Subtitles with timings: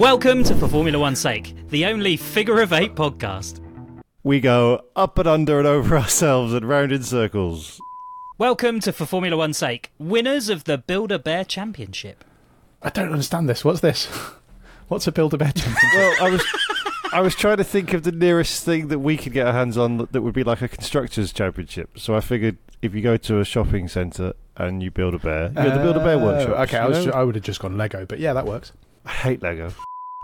[0.00, 3.60] Welcome to For Formula One's Sake, the only figure of eight podcast.
[4.22, 7.78] We go up and under and over ourselves and round in circles.
[8.38, 12.24] Welcome to For Formula One's Sake, winners of the Build a Bear Championship.
[12.82, 13.62] I don't understand this.
[13.62, 14.06] What's this?
[14.88, 15.90] What's a Build a Bear Championship?
[15.94, 16.46] Well, I was
[17.12, 19.76] I was trying to think of the nearest thing that we could get our hands
[19.76, 21.98] on that would be like a constructors championship.
[21.98, 25.52] So I figured if you go to a shopping centre and you build a bear,
[25.54, 26.58] you're the Build a Bear uh, Oh, workshop.
[26.68, 28.72] Okay, I, was, I would have just gone Lego, but yeah, that works.
[29.04, 29.72] I hate Lego.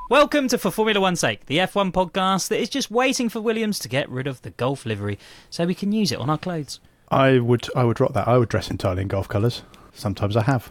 [0.08, 3.78] Welcome to For Formula One's Sake, the F1 podcast that is just waiting for Williams
[3.80, 5.18] to get rid of the golf livery
[5.50, 6.78] so we can use it on our clothes.
[7.08, 8.28] I would, I would rock that.
[8.28, 9.62] I would dress entirely in golf colours.
[9.94, 10.70] Sometimes I have.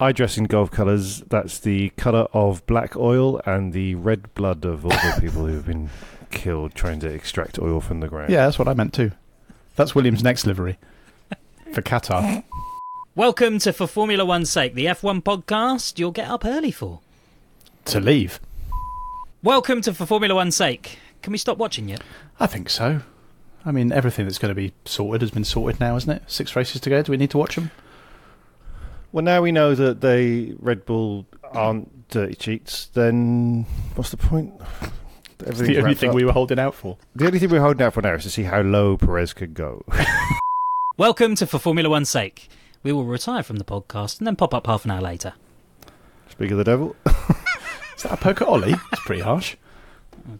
[0.00, 1.20] I dress in golf colours.
[1.22, 5.54] That's the colour of black oil and the red blood of all the people who
[5.54, 5.88] have been
[6.30, 8.30] killed trying to extract oil from the ground.
[8.30, 9.12] Yeah, that's what I meant too.
[9.76, 10.78] That's William's next livery
[11.72, 12.42] for Qatar.
[13.14, 17.00] Welcome to For Formula One's Sake, the F1 podcast you'll get up early for.
[17.86, 18.40] To leave.
[19.42, 20.98] Welcome to For Formula One's Sake.
[21.22, 22.02] Can we stop watching yet?
[22.40, 23.02] I think so.
[23.64, 26.22] I mean, everything that's going to be sorted has been sorted now, isn't it?
[26.26, 27.02] Six races to go.
[27.02, 27.70] Do we need to watch them?
[29.12, 32.86] Well, now we know that they Red Bull aren't dirty cheats.
[32.86, 33.64] Then
[33.94, 34.54] what's the point?
[35.46, 36.14] It's the only thing up.
[36.14, 36.96] we were holding out for.
[37.16, 39.52] The only thing we're holding out for now is to see how low Perez could
[39.52, 39.84] go.
[40.96, 42.48] Welcome to For Formula One's Sake.
[42.82, 45.34] We will retire from the podcast and then pop up half an hour later.
[46.30, 46.96] Speak of the devil.
[47.96, 48.74] Is that a poke at Ollie?
[48.92, 49.56] It's pretty harsh.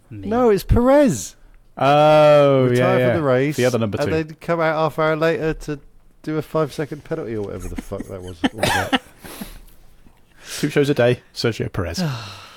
[0.09, 0.27] Me.
[0.27, 1.35] No, it's Perez.
[1.77, 3.11] Oh, Retire yeah, yeah.
[3.11, 3.57] for the race.
[3.57, 4.03] The other number two.
[4.05, 5.79] And then come out half hour later to
[6.23, 8.39] do a five second penalty or whatever the fuck that was.
[8.43, 9.01] all about.
[10.59, 11.21] Two shows a day.
[11.33, 12.01] Sergio Perez.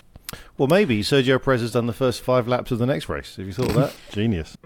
[0.59, 3.37] well, maybe Sergio Perez has done the first five laps of the next race.
[3.37, 3.95] Have you thought of that?
[4.13, 4.57] Genius.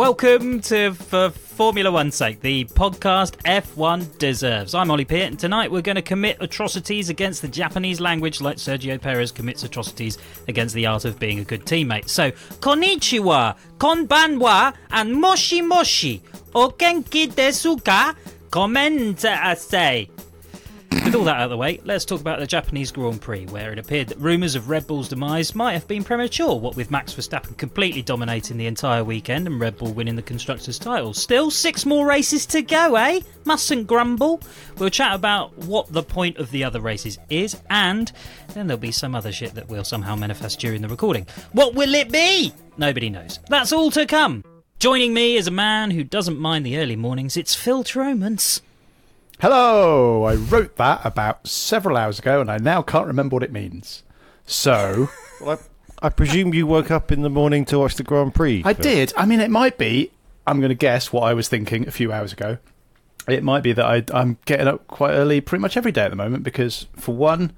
[0.00, 4.74] Welcome to For Formula One's Sake, the podcast F1 deserves.
[4.74, 8.56] I'm Ollie Peart, and tonight we're going to commit atrocities against the Japanese language like
[8.56, 10.16] Sergio Perez commits atrocities
[10.48, 12.08] against the art of being a good teammate.
[12.08, 16.22] So, konnichiwa, konbanwa, and moshi moshi.
[16.54, 18.14] O genki desu ka?
[18.48, 20.08] Komentasei.
[20.92, 23.72] With all that out of the way, let's talk about the Japanese Grand Prix, where
[23.72, 27.14] it appeared that rumours of Red Bull's demise might have been premature, what with Max
[27.14, 31.14] Verstappen completely dominating the entire weekend and Red Bull winning the Constructors' title.
[31.14, 33.20] Still, six more races to go, eh?
[33.44, 34.40] Mustn't grumble.
[34.78, 38.12] We'll chat about what the point of the other races is, and
[38.54, 41.26] then there'll be some other shit that will somehow manifest during the recording.
[41.52, 42.52] What will it be?
[42.76, 43.38] Nobody knows.
[43.48, 44.44] That's all to come.
[44.78, 48.62] Joining me is a man who doesn't mind the early mornings, it's Phill Tromans.
[49.40, 50.24] Hello!
[50.24, 54.02] I wrote that about several hours ago and I now can't remember what it means.
[54.44, 55.08] So,
[55.40, 55.58] Well,
[56.02, 58.60] I, I presume you woke up in the morning to watch the Grand Prix.
[58.66, 59.14] I did.
[59.16, 60.10] I mean, it might be,
[60.46, 62.58] I'm going to guess what I was thinking a few hours ago.
[63.28, 66.10] It might be that I, I'm getting up quite early pretty much every day at
[66.10, 67.52] the moment because, for one,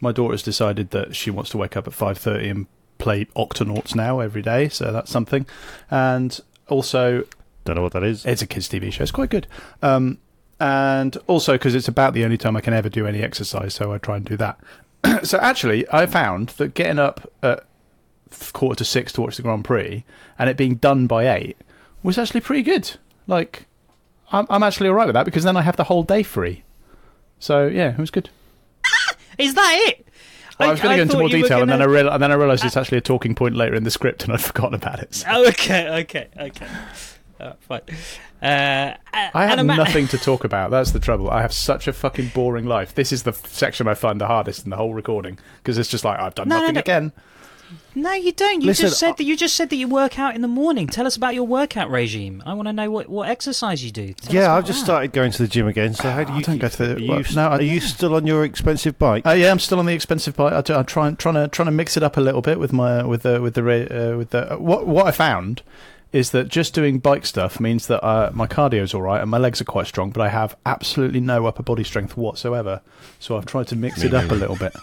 [0.00, 2.66] my daughter's decided that she wants to wake up at 5.30 and
[2.98, 5.46] play Octonauts now every day, so that's something.
[5.90, 6.38] And
[6.68, 7.24] also,
[7.64, 8.26] Don't know what that is.
[8.26, 9.02] It's a kids' TV show.
[9.02, 9.46] It's quite good.
[9.80, 10.18] Um,
[10.62, 13.92] and also because it's about the only time I can ever do any exercise, so
[13.92, 14.60] I try and do that.
[15.24, 17.66] so actually, I found that getting up at
[18.52, 20.04] quarter to six to watch the Grand Prix
[20.38, 21.56] and it being done by eight
[22.04, 22.92] was actually pretty good.
[23.26, 23.66] Like,
[24.30, 26.62] I'm, I'm actually all right with that because then I have the whole day free.
[27.40, 28.30] So yeah, it was good.
[29.38, 30.06] Is that it?
[30.60, 32.22] Well, I, was going to go into more detail, and then I gonna- real, and
[32.22, 32.80] then I realised it's ah.
[32.80, 35.12] actually a talking point later in the script, and I'd forgotten about it.
[35.12, 36.66] So Oh, okay, okay, okay.
[37.42, 37.80] Uh, fine.
[38.40, 40.70] Uh, I have nothing to talk about.
[40.70, 41.30] That's the trouble.
[41.30, 42.94] I have such a fucking boring life.
[42.94, 46.04] This is the section I find the hardest in the whole recording because it's just
[46.04, 46.80] like I've done No, no, nothing no.
[46.80, 47.12] again.
[47.94, 48.60] No, you don't.
[48.60, 50.86] You Listen, just said that you just said that you work out in the morning.
[50.86, 52.42] Tell us about your workout regime.
[52.44, 54.12] I want to know what, what exercise you do.
[54.12, 54.84] Tell yeah, I've just that.
[54.86, 55.94] started going to the gym again.
[55.94, 56.36] So how do you?
[56.36, 56.44] I you?
[56.44, 58.44] don't go to the- Are you, well, st- no, I- are you still on your
[58.44, 59.26] expensive bike?
[59.26, 60.52] Uh, yeah, I'm still on the expensive bike.
[60.52, 62.72] I do, I'm trying trying to trying to mix it up a little bit with
[62.74, 63.62] my with the with the
[64.12, 65.62] uh, with the what what I found
[66.12, 69.38] is that just doing bike stuff means that uh, my is all right and my
[69.38, 72.82] legs are quite strong, but I have absolutely no upper body strength whatsoever.
[73.18, 74.74] So I've tried to mix it up a little bit.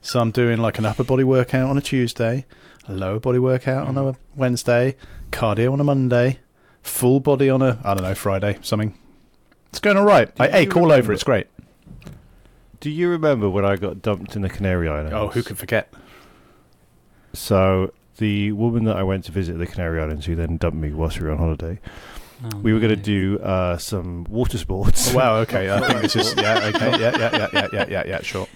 [0.00, 2.46] So I'm doing like an upper body workout on a Tuesday,
[2.88, 4.96] a lower body workout on a Wednesday,
[5.30, 6.38] cardio on a Monday,
[6.82, 8.94] full body on a I don't know Friday something.
[9.68, 10.30] It's going all right.
[10.40, 11.12] I you ache all over.
[11.12, 11.46] It's great.
[12.80, 15.12] Do you remember when I got dumped in the Canary Islands?
[15.12, 15.92] Oh, who could forget?
[17.34, 20.92] So the woman that I went to visit the Canary Islands, who then dumped me
[20.92, 21.80] whilst we were on holiday,
[22.42, 25.12] Oh, we were going to do uh, some water sports.
[25.12, 25.36] Oh, wow.
[25.38, 25.70] Okay.
[25.70, 26.70] I think this is yeah.
[26.74, 26.98] Okay.
[26.98, 27.18] Yeah.
[27.18, 27.30] Yeah.
[27.32, 27.48] Yeah.
[27.52, 27.66] Yeah.
[27.72, 27.86] Yeah.
[27.90, 28.02] Yeah.
[28.06, 28.20] Yeah.
[28.22, 28.46] Sure.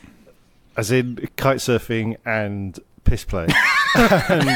[0.77, 3.47] as in kite surfing and piss play.
[3.95, 4.49] And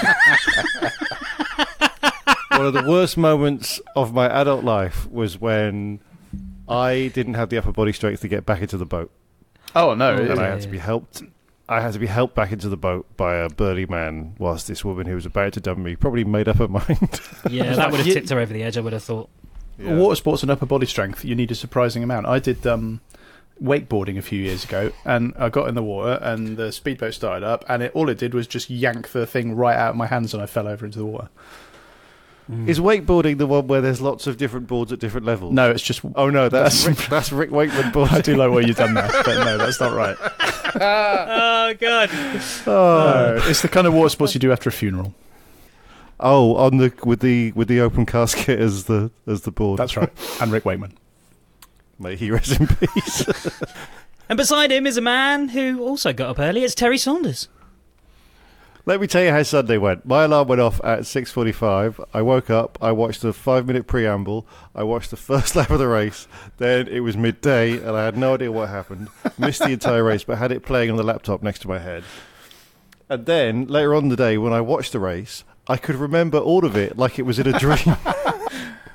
[2.50, 6.00] one of the worst moments of my adult life was when
[6.68, 9.10] I didn't have the upper body strength to get back into the boat,
[9.76, 10.10] Oh no.
[10.10, 11.22] Oh, and it- I had to be helped.
[11.68, 14.84] I had to be helped back into the boat by a burly man, whilst this
[14.84, 17.20] woman who was about to dump me probably made up her mind.
[17.50, 18.76] Yeah, that would have tipped her over the edge.
[18.76, 19.28] I would have thought.
[19.78, 22.26] Water sports and upper body strength, you need a surprising amount.
[22.26, 23.00] I did um,
[23.62, 27.46] wakeboarding a few years ago, and I got in the water, and the speedboat started
[27.46, 30.06] up, and it all it did was just yank the thing right out of my
[30.06, 31.28] hands, and I fell over into the water.
[32.50, 32.66] Mm.
[32.66, 35.52] Is wakeboarding the one where there's lots of different boards at different levels?
[35.52, 36.00] No, it's just.
[36.14, 38.08] Oh no, that's That's- Rick, that's Rick Wakeman board.
[38.10, 40.16] I do like what you've done there, but no, that's not right.
[40.20, 42.10] Oh god.
[42.66, 43.36] Oh.
[43.38, 45.14] No, it's the kind of water sports you do after a funeral.
[46.20, 49.78] Oh, on the with the with the open casket as the as the board.
[49.78, 50.10] That's right.
[50.40, 50.94] And Rick Wakeman.
[51.98, 53.26] May he rest in peace.
[54.30, 56.62] And beside him is a man who also got up early.
[56.62, 57.48] It's Terry Saunders.
[58.88, 60.06] Let me tell you how Sunday went.
[60.06, 62.00] My alarm went off at six forty-five.
[62.14, 62.78] I woke up.
[62.80, 64.46] I watched the five-minute preamble.
[64.74, 66.26] I watched the first lap of the race.
[66.56, 69.08] Then it was midday, and I had no idea what happened.
[69.36, 72.02] Missed the entire race, but had it playing on the laptop next to my head.
[73.10, 76.38] And then later on in the day, when I watched the race, I could remember
[76.38, 77.94] all of it like it was in a dream.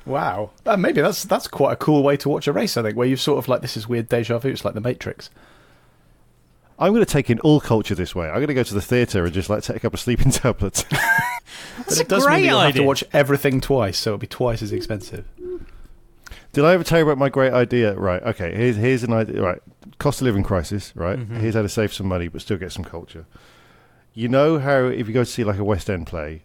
[0.06, 0.51] Wow.
[0.66, 2.75] Uh, maybe that's that's quite a cool way to watch a race.
[2.75, 4.50] I think where you've sort of like this is weird deja vu.
[4.50, 5.30] It's like the Matrix.
[6.83, 8.27] I'm going to take in all culture this way.
[8.27, 10.31] I'm going to go to the theatre and just like take a couple of sleeping
[10.31, 10.83] tablets.
[11.77, 14.18] But That's a it does great mean you'll have to watch everything twice, so it'll
[14.18, 15.25] be twice as expensive.
[16.51, 17.95] Did I ever tell you about my great idea?
[17.95, 18.21] Right.
[18.24, 18.56] Okay.
[18.56, 19.41] Here's here's an idea.
[19.41, 19.59] Right.
[19.97, 20.94] Cost of living crisis.
[20.95, 21.18] Right.
[21.18, 21.38] Mm-hmm.
[21.38, 23.25] Here's how to save some money but still get some culture.
[24.13, 26.44] You know how if you go to see like a West End play,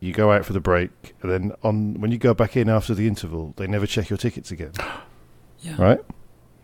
[0.00, 0.90] you go out for the break,
[1.22, 4.16] and then on when you go back in after the interval, they never check your
[4.16, 4.72] tickets again.
[5.60, 5.76] Yeah.
[5.78, 6.00] Right.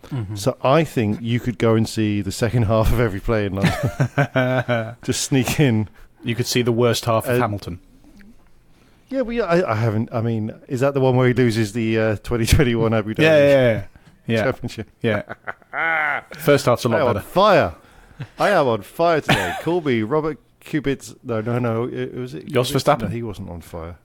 [0.08, 0.36] Mhm.
[0.38, 3.52] So I think you could go and see the second half of every play in
[3.54, 4.96] London.
[5.04, 5.88] Just sneak in.
[6.24, 7.80] You could see the worst half of Uh, Hamilton.
[9.08, 10.08] Yeah, but yeah, I, I haven't.
[10.12, 13.36] I mean, is that the one where he loses the uh, 2021 Abu Dhabi Yeah,
[13.38, 13.84] yeah, yeah,
[14.26, 14.42] yeah.
[14.44, 14.88] Championship?
[15.02, 15.22] yeah.
[16.36, 17.26] First half's a I am lot on better.
[17.26, 17.74] fire.
[18.38, 19.54] I am on fire today.
[19.62, 21.14] Call me Robert Cupid's.
[21.24, 21.84] No, no, no.
[21.84, 22.46] It, was it.
[22.46, 23.02] Jos Verstappen?
[23.02, 23.96] No, he wasn't on fire.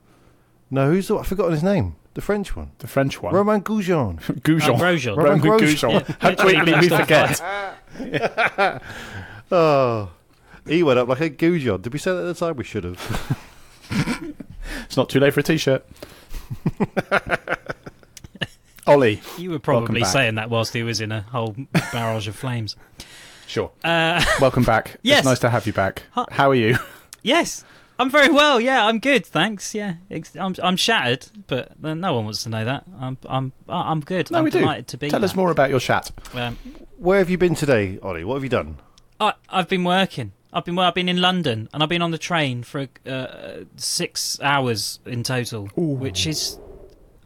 [0.71, 1.18] No, who's the?
[1.18, 1.95] I've forgotten his name.
[2.15, 2.71] The French one.
[2.79, 3.33] The French one.
[3.35, 4.19] Romain Goujon.
[4.41, 4.77] Goujon.
[4.77, 5.17] Grosjean.
[5.17, 6.01] Romain Romain Grosjean.
[6.01, 6.15] Goujon.
[6.21, 8.81] How quickly we forget.
[9.51, 10.09] Oh,
[10.67, 11.79] he went up like a Goujon.
[11.79, 12.56] Did we say that at the time?
[12.56, 13.38] We should have.
[14.85, 15.85] It's not too late for a t-shirt.
[18.88, 19.21] Ollie.
[19.38, 20.12] You were probably back.
[20.12, 21.56] saying that whilst he was in a whole
[21.91, 22.75] barrage of flames.
[23.45, 23.71] Sure.
[23.83, 24.97] Uh, Welcome back.
[25.03, 25.19] Yes.
[25.19, 26.01] It's nice to have you back.
[26.12, 26.25] Hi.
[26.31, 26.77] How are you?
[27.22, 27.63] yes,
[27.98, 28.60] I'm very well.
[28.60, 29.25] Yeah, I'm good.
[29.25, 29.74] Thanks.
[29.74, 29.96] Yeah,
[30.40, 32.84] I'm I'm shattered, but no one wants to know that.
[33.00, 34.32] I'm I'm I'm good.
[34.32, 34.60] No, I'm we do.
[34.60, 35.10] delighted to be.
[35.10, 36.12] Tell us more about your chat.
[36.34, 36.58] Um,
[36.98, 38.24] Where have you been today, Ollie?
[38.24, 38.78] What have you done?
[39.20, 40.34] I I've been working.
[40.52, 43.66] I've been well, I've been in London and I've been on the train for uh,
[43.78, 46.58] six hours in total, which is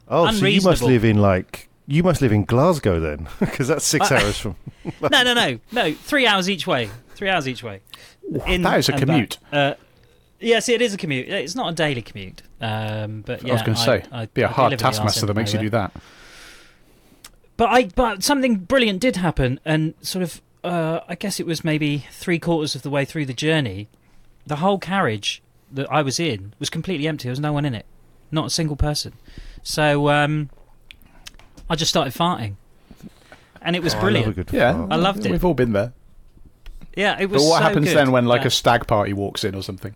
[0.08, 3.86] Oh, so you must live in like you must live in Glasgow then, because that's
[3.86, 4.56] six Uh, hours from.
[5.02, 6.90] no no no no three hours each way.
[7.16, 7.82] Three hours each way.
[8.48, 9.38] In that is a commute.
[9.52, 9.74] Uh,
[10.40, 11.28] yes, it is a commute.
[11.30, 14.42] It's not a daily commute, um, but yeah, I was going to say, I, be
[14.42, 15.92] a I hard deliver the arse taskmaster that makes you do that.
[17.58, 21.64] But I but something brilliant did happen, and sort of uh, I guess it was
[21.64, 23.88] maybe three quarters of the way through the journey,
[24.48, 25.42] the whole carriage
[25.72, 27.24] that I was in was completely empty.
[27.24, 27.86] There was no one in it,
[28.32, 29.14] not a single person.
[29.62, 30.50] So um,
[31.70, 32.56] I just started farting,
[33.62, 34.28] and it was Oh, I love brilliant.
[34.30, 34.92] a good Yeah, fart.
[34.92, 35.32] I loved it.
[35.32, 35.92] We've all been there.
[36.96, 37.44] yeah, it was.
[37.44, 37.98] But what so happens good.
[37.98, 39.96] then when like Uh, a stag party walks in or something?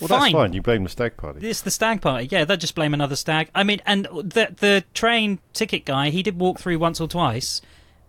[0.00, 0.20] Well, fine.
[0.20, 0.52] that's fine.
[0.52, 1.48] You blame the stag party.
[1.48, 2.28] It's the stag party.
[2.30, 3.50] Yeah, they'll just blame another stag.
[3.54, 7.60] I mean, and the the train ticket guy, he did walk through once or twice,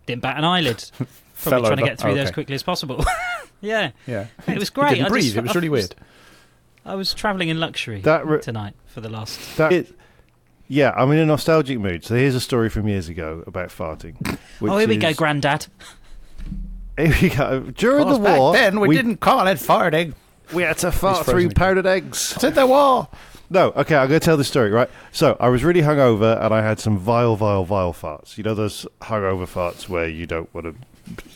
[0.05, 0.83] didn't bat an eyelid.
[0.97, 3.03] Probably Fell trying to get through Oh, there as quickly as possible.
[3.61, 4.89] Yeah, Yeah, It was He great.
[4.95, 5.23] didn't I breathe.
[5.23, 5.95] just- it was I really was- weird.
[6.85, 9.39] I was travelling in luxury That re- tonight for the last.
[9.55, 9.93] That is,
[10.67, 12.03] yeah, I'm in a nostalgic mood.
[12.03, 14.15] So here's a story from years ago about farting.
[14.59, 15.67] which oh, here we go, is- Grandad.
[16.97, 17.61] Here we go.
[17.75, 20.13] During the back war, then we, didn't call it farting.
[20.51, 21.55] We had to fart frozen through again.
[21.55, 22.33] powdered eggs.
[22.35, 23.07] It's in the war.
[23.49, 24.89] No, okay, I'm going to tell the story, right?
[25.11, 28.37] So, I was really hungover and I had some vile, vile, vile farts.
[28.37, 30.75] You know those hungover farts where you don't want to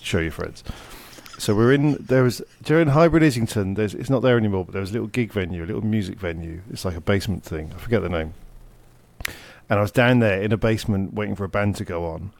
[0.02, 0.64] show your friends?
[1.38, 4.82] So, we're in, there was, during Highbury Islington, there's, it's not there anymore, but there
[4.82, 6.62] was a little gig venue, a little music venue.
[6.72, 7.72] It's like a basement thing.
[7.76, 8.34] I forget the name.
[9.70, 12.32] And I was down there in a basement waiting for a band to go on.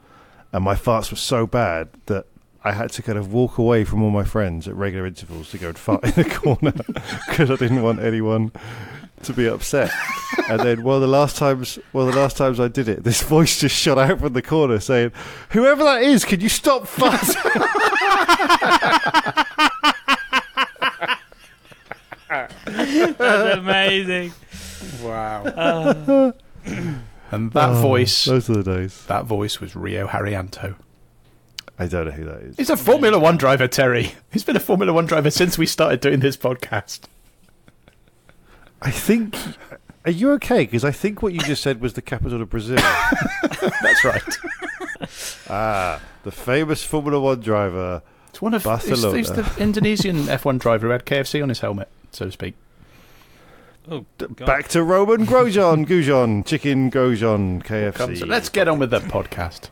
[0.52, 2.26] And my farts were so bad that
[2.64, 5.58] I had to kind of walk away from all my friends at regular intervals to
[5.58, 6.72] go and fart in the corner
[7.28, 8.50] because I didn't want anyone
[9.22, 9.90] to be upset.
[10.48, 13.04] And then one of the last times, one of the last times I did it,
[13.04, 15.12] this voice just shot out from the corner saying,
[15.50, 17.36] "Whoever that is, can you stop farting?"
[22.64, 24.32] That's amazing.
[25.02, 25.44] Wow.
[25.44, 26.32] Uh.
[27.30, 29.04] and that Oh, voice, Those are the days.
[29.06, 30.76] that voice was Rio Haryanto.
[31.78, 32.56] I don't know who that is.
[32.56, 34.12] He's a Formula One driver, Terry.
[34.32, 37.00] He's been a Formula One driver since we started doing this podcast.
[38.82, 39.36] I think.
[40.04, 40.64] Are you okay?
[40.64, 42.76] Because I think what you just said was the capital of Brazil.
[43.82, 44.38] That's right.
[45.48, 48.02] ah, the famous Formula One driver.
[48.30, 49.16] It's one of he's, Barcelona.
[49.16, 52.54] he's the Indonesian F1 driver who had KFC on his helmet, so to speak.
[53.90, 54.46] Oh, God.
[54.46, 57.94] Back to Romain Grosjean, Goujon, chicken Grosjean, KFC.
[57.94, 59.70] Comes- let's get on with the podcast.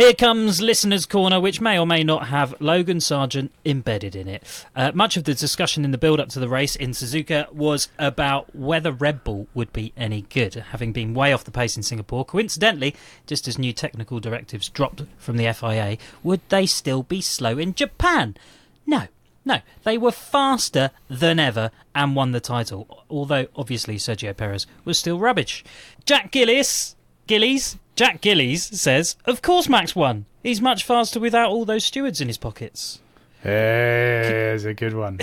[0.00, 4.42] Here comes Listener's Corner, which may or may not have Logan Sargent embedded in it.
[4.74, 7.90] Uh, much of the discussion in the build up to the race in Suzuka was
[7.98, 11.82] about whether Red Bull would be any good, having been way off the pace in
[11.82, 12.24] Singapore.
[12.24, 17.58] Coincidentally, just as new technical directives dropped from the FIA, would they still be slow
[17.58, 18.38] in Japan?
[18.86, 19.02] No.
[19.44, 24.98] No, they were faster than ever and won the title, although obviously Sergio Perez was
[24.98, 25.62] still rubbish.
[26.06, 26.96] Jack Gillis
[27.30, 30.26] Gillies, Jack Gillies says, Of course Max won.
[30.42, 32.98] He's much faster without all those stewards in his pockets.
[33.44, 35.20] There's a good one.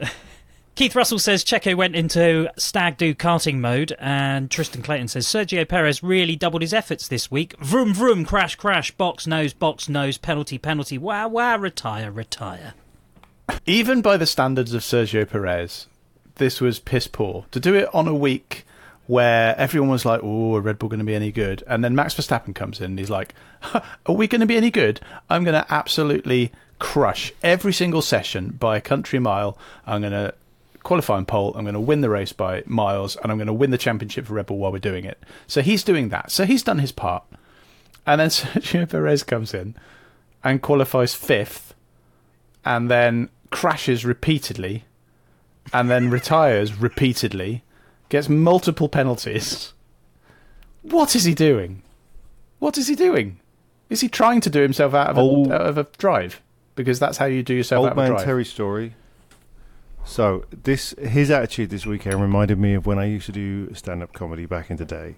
[0.74, 5.68] Keith Russell says Checo went into stag do karting mode, and Tristan Clayton says Sergio
[5.68, 7.56] Perez really doubled his efforts this week.
[7.60, 12.74] Vroom vroom, crash crash, box nose, box nose, penalty penalty, wow wow, retire retire.
[13.66, 15.86] Even by the standards of Sergio Perez,
[16.34, 17.46] this was piss poor.
[17.52, 18.64] To do it on a week
[19.08, 21.96] where everyone was like, "Oh, are Red Bull going to be any good?" and then
[21.96, 23.34] Max Verstappen comes in and he's like,
[23.74, 25.00] "Are we going to be any good?
[25.28, 29.58] I'm going to absolutely crush every single session by a country mile.
[29.84, 30.34] I'm going to
[30.84, 31.52] qualify and pole.
[31.56, 34.26] I'm going to win the race by miles, and I'm going to win the championship
[34.26, 36.30] for Red Bull while we're doing it." So he's doing that.
[36.30, 37.24] So he's done his part,
[38.06, 39.74] and then Sergio Perez comes in
[40.44, 41.74] and qualifies fifth
[42.64, 44.84] and then crashes repeatedly
[45.72, 47.62] and then retires repeatedly,
[48.08, 49.72] gets multiple penalties.
[50.82, 51.82] What is he doing?
[52.58, 53.40] What is he doing?
[53.90, 56.40] Is he trying to do himself out of, Old- a, out of a drive?
[56.74, 58.24] Because that's how you do yourself out of a man drive.
[58.24, 58.94] Terry story.
[60.04, 64.02] So this his attitude this weekend reminded me of when I used to do stand
[64.02, 65.16] up comedy back in the day.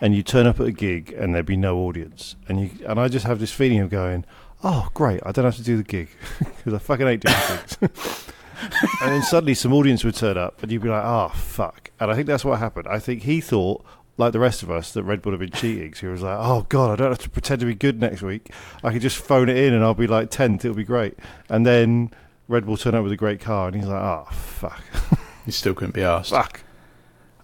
[0.00, 2.98] And you turn up at a gig and there'd be no audience, and you and
[2.98, 4.24] I just have this feeling of going,
[4.62, 5.20] "Oh, great!
[5.26, 6.08] I don't have to do the gig
[6.38, 7.36] because I fucking hate doing
[7.80, 8.26] gigs."
[9.02, 12.10] and then suddenly some audience would turn up, and you'd be like, "Oh, fuck!" And
[12.10, 12.86] I think that's what happened.
[12.88, 13.84] I think he thought,
[14.16, 15.94] like the rest of us, that Red Bull had been cheating.
[15.94, 18.22] So he was like, "Oh God, I don't have to pretend to be good next
[18.22, 18.50] week.
[18.84, 20.64] I could just phone it in, and I'll be like tenth.
[20.64, 22.10] It'll be great." And then
[22.48, 24.82] Red Bull turned up with a great car, and he's like, "Oh fuck,
[25.46, 26.30] he still couldn't be asked.
[26.30, 26.62] fuck."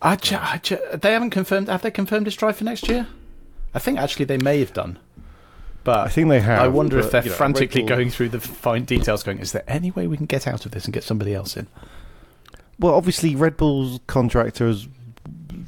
[0.02, 1.68] I ju- I ju- they haven't confirmed.
[1.68, 3.06] Have they confirmed his drive for next year?
[3.74, 4.98] I think actually they may have done.
[5.86, 6.60] But I think they have.
[6.60, 9.62] I wonder if they're you know, frantically going through the fine details, going, "Is there
[9.68, 11.68] any way we can get out of this and get somebody else in?"
[12.80, 14.88] Well, obviously, Red Bull's contract is,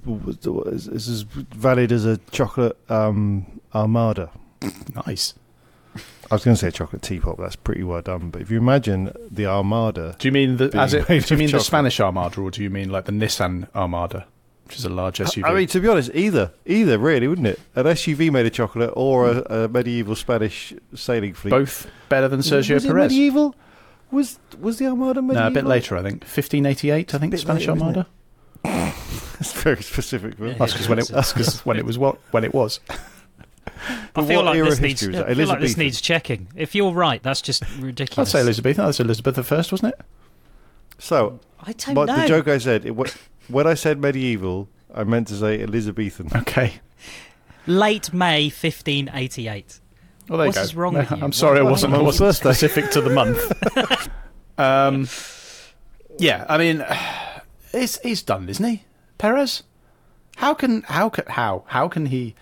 [0.08, 4.32] is, is as valid as a chocolate um, armada.
[5.06, 5.34] Nice.
[5.94, 8.30] I was going to say chocolate teapot, but that's pretty well done.
[8.30, 11.06] But if you imagine the armada, Do you mean the as it?
[11.06, 11.60] Do you mean the.
[11.60, 14.26] Spanish Armada, or do you mean like the Nissan Armada,
[14.68, 15.44] which is a large SUV?
[15.44, 17.58] I mean, to be honest, either, either really, wouldn't it?
[17.75, 21.50] An SUV made of chocolate or a, a medieval Spanish sailing fleet.
[21.50, 23.10] both better than Sergio was it Perez.
[23.10, 23.54] medieval?
[24.10, 25.42] Was was the armada medieval?
[25.42, 26.22] No, a bit later, I think.
[26.22, 28.06] 1588, I think, the Spanish later, Armada.
[29.40, 30.37] It's very specific.
[30.37, 30.48] Bill.
[30.48, 30.54] Yeah.
[30.58, 32.80] That's because when it that's 'cause when it was what when it was.
[34.16, 35.06] I feel like era this needs.
[35.06, 36.48] was I feel like this needs checking.
[36.56, 38.30] If you're right, that's just ridiculous.
[38.34, 38.78] I'd say Elizabeth.
[38.78, 40.00] No, that's Elizabeth the First, wasn't it?
[40.98, 42.16] So, I don't but know.
[42.16, 43.06] the joke I said, it, wa-
[43.49, 46.31] when I said medieval, I meant to say Elizabethan.
[46.37, 46.75] Okay.
[47.67, 49.81] Late May 1588.
[50.28, 50.61] Well, there What you go.
[50.62, 51.19] is wrong No, with you?
[51.23, 54.09] I'm sorry, I What- wasn't, I was wasn't specific to the month.
[54.59, 55.09] um,
[56.19, 56.85] yeah, I mean,
[57.73, 58.85] he's he's done, isn't he,
[59.19, 59.62] Perez?
[60.37, 62.35] How can how can how how can he?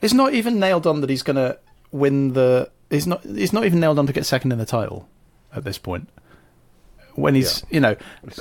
[0.00, 1.58] It's not even nailed on that he's going to
[1.90, 2.70] win the.
[2.90, 3.22] He's not.
[3.24, 5.08] He's not even nailed on to get second in the title
[5.54, 6.08] at this point.
[7.18, 7.96] When he's, you know,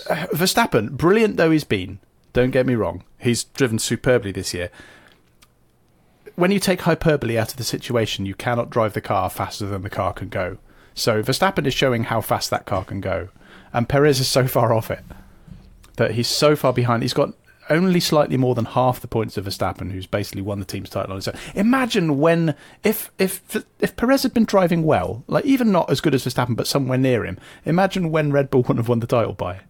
[0.09, 1.99] uh, Verstappen, brilliant though he's been.
[2.33, 4.69] Don't get me wrong, he's driven superbly this year
[6.37, 9.81] when you take hyperbole out of the situation, you cannot drive the car faster than
[9.81, 10.57] the car can go.
[10.93, 13.29] So Verstappen is showing how fast that car can go,
[13.73, 15.03] and Perez is so far off it
[15.95, 17.01] that he's so far behind.
[17.01, 17.33] He's got
[17.69, 21.11] only slightly more than half the points of Verstappen, who's basically won the team's title
[21.11, 21.35] on his own.
[21.55, 23.41] Imagine when if if
[23.79, 26.97] if Perez had been driving well, like even not as good as Verstappen, but somewhere
[26.97, 27.37] near him.
[27.65, 29.61] Imagine when Red Bull wouldn't have won the title by.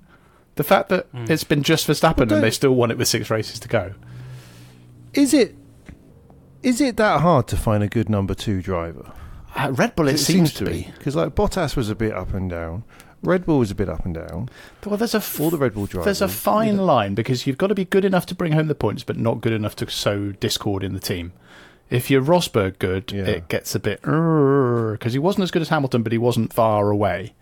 [0.55, 3.59] The fact that it's been just Verstappen and they still won it with six races
[3.59, 3.93] to go.
[5.13, 5.55] Is it
[6.63, 9.11] is it that hard to find a good number two driver?
[9.55, 10.91] Uh, Red Bull, it, seems, to be.
[10.97, 12.83] because like Bottas was a bit up and down,
[13.23, 14.49] Red Bull was a bit up and down.
[14.85, 16.05] Well, there's a f- All the Red Bull drivers.
[16.05, 18.75] There's a fine line because you've got to be good enough to bring home the
[18.75, 21.33] points, but not good enough to sow discord in the team.
[21.89, 23.23] If you're Rosberg good, Yeah.
[23.25, 26.89] it gets a bit because he wasn't as good as Hamilton, but he wasn't far
[26.91, 27.33] away.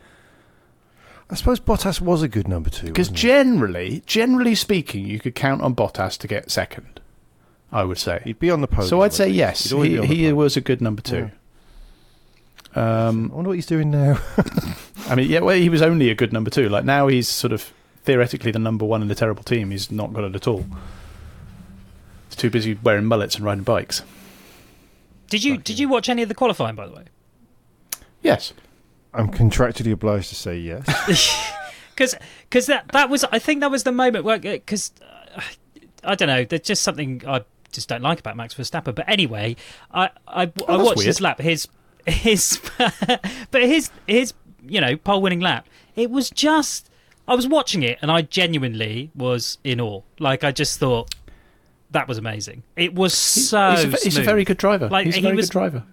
[1.30, 2.88] I suppose Bottas was a good number two.
[2.88, 7.00] Because generally, generally speaking, you could count on Bottas to get second.
[7.72, 8.22] I would say.
[8.24, 8.88] he'd be on the podium.
[8.88, 11.32] so I'd say yes, he, be on the he was a good number two.
[12.76, 14.20] Um, I wonder what he's doing now.
[15.08, 16.68] I mean, yeah, well, he was only a good number two.
[16.70, 17.72] Like now, he's sort of
[18.04, 19.72] theoretically the number one in the terrible team.
[19.72, 20.66] He's not got it at all.
[22.30, 24.02] He's too busy wearing mullets and riding bikes.
[25.30, 27.06] Did you did you watch any of the qualifying by the way?
[28.22, 28.54] Yes,
[29.14, 31.52] I'm contractually obliged to say yes.
[31.96, 32.14] Because
[32.50, 35.42] because that that was I think that was the moment where because uh,
[36.04, 38.94] I don't know there's just something I just don't like about Max Verstappen.
[38.94, 39.56] But anyway,
[39.94, 41.70] I I, I Oh, that's watched his lap his
[42.06, 44.34] his but his his
[44.68, 45.68] you know pole winning lap.
[45.96, 46.90] It was just
[47.28, 50.02] I was watching it and I genuinely was in awe.
[50.20, 51.14] Like I just thought
[51.92, 52.64] that was amazing.
[52.76, 54.90] It was so he's, a, he's a very good driver.
[54.90, 55.84] Like, he's a he very was- good driver.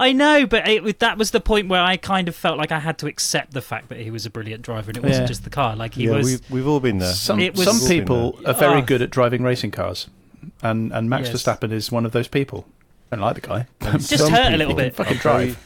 [0.00, 2.78] I know, but it, that was the point where I kind of felt like I
[2.78, 5.26] had to accept the fact that he was a brilliant driver, and it wasn't Yeah.
[5.26, 5.74] just the car.
[5.74, 6.24] Like he yeah, was.
[6.24, 7.12] we've, we've all been there.
[7.12, 8.84] Some was- some We've all been people are very Oh.
[8.84, 10.08] good at driving racing cars,
[10.62, 11.42] and and Max Yes.
[11.42, 12.64] Verstappen is one of those people.
[13.10, 13.66] I don't like the guy.
[13.98, 14.94] just Some hurt a little bit.
[14.94, 15.58] Fucking drive.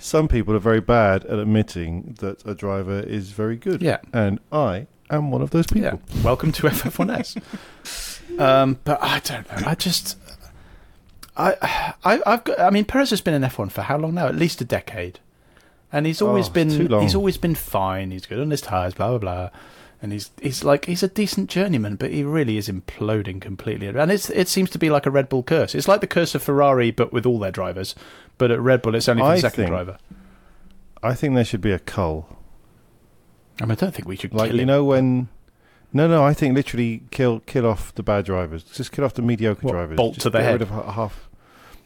[0.00, 3.82] Some people are very bad at admitting that a driver is very good.
[3.82, 3.98] Yeah.
[4.12, 5.92] And I am one of those Yeah.
[5.92, 6.00] people.
[6.22, 8.38] Welcome to FF1S.
[8.40, 9.66] um, but I don't know.
[9.68, 10.16] I just.
[11.36, 12.60] I, I, I've got.
[12.60, 14.26] I mean, Perez has been in F1 for how long now?
[14.28, 15.18] At least a decade,
[15.92, 16.70] and he's always Oh, been.
[16.70, 17.02] too long.
[17.02, 18.10] He's always been fine.
[18.12, 18.94] He's good on his tires.
[18.94, 19.50] Blah blah blah.
[20.00, 23.88] And he's he's like he's a decent journeyman, but he really is imploding completely.
[23.88, 25.74] And it's it seems to be like a Red Bull curse.
[25.74, 27.94] It's like the curse of Ferrari, but with all their drivers.
[28.38, 29.98] But at Red Bull, it's only for I the second think- driver.
[31.02, 32.36] I think there should be a cull.
[33.60, 34.66] I mean, I don't think we should Like you him.
[34.68, 35.28] know when.
[35.92, 36.22] No, no.
[36.24, 38.62] I think literally kill kill off the bad drivers.
[38.62, 39.96] Just kill off the mediocre What, drivers.
[39.96, 40.60] bolt Just to the head?
[40.60, 41.28] Rid of half.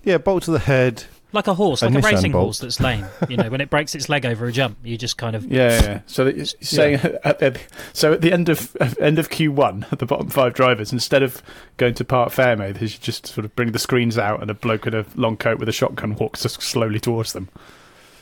[0.05, 1.05] Yeah, bolt to the head.
[1.35, 2.45] Like a horse, A like a, racing Bolt.
[2.45, 3.07] horse that's lame.
[3.29, 5.69] You know, when it breaks its leg over a jump, you just kind of Yeah,
[5.71, 5.83] yeah.
[5.83, 6.01] yeah.
[6.07, 7.59] So that you're saying at the,
[7.95, 11.23] so at the end of end of Q one, at the bottom five drivers, instead
[11.23, 11.43] of
[11.79, 14.55] going to parc fermé, they should just sort of bring the screens out and a
[14.55, 17.49] bloke in a long coat with a shotgun walks us slowly towards them.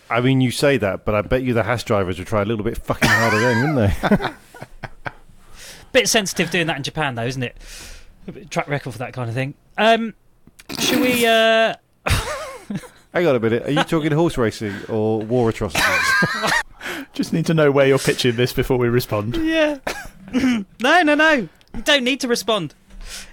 [0.08, 2.44] I mean, you say that, but I bet you the Haas drivers would try a
[2.44, 4.30] little bit fucking harder then, wouldn't they?
[5.92, 7.56] bit sensitive doing that in Japan, though, isn't it?
[8.50, 9.54] Track record for that kind of thing.
[9.78, 10.14] Um,
[10.78, 11.26] should we?
[11.26, 11.74] Uh,
[13.12, 13.64] Hang on a minute.
[13.66, 15.84] Are you talking horse racing or war atrocities?
[17.12, 19.36] Just need to know where you're pitching this before we respond.
[19.36, 19.78] yeah.
[20.32, 20.64] no,
[21.02, 21.32] no, no.
[21.74, 22.74] You don't need to respond.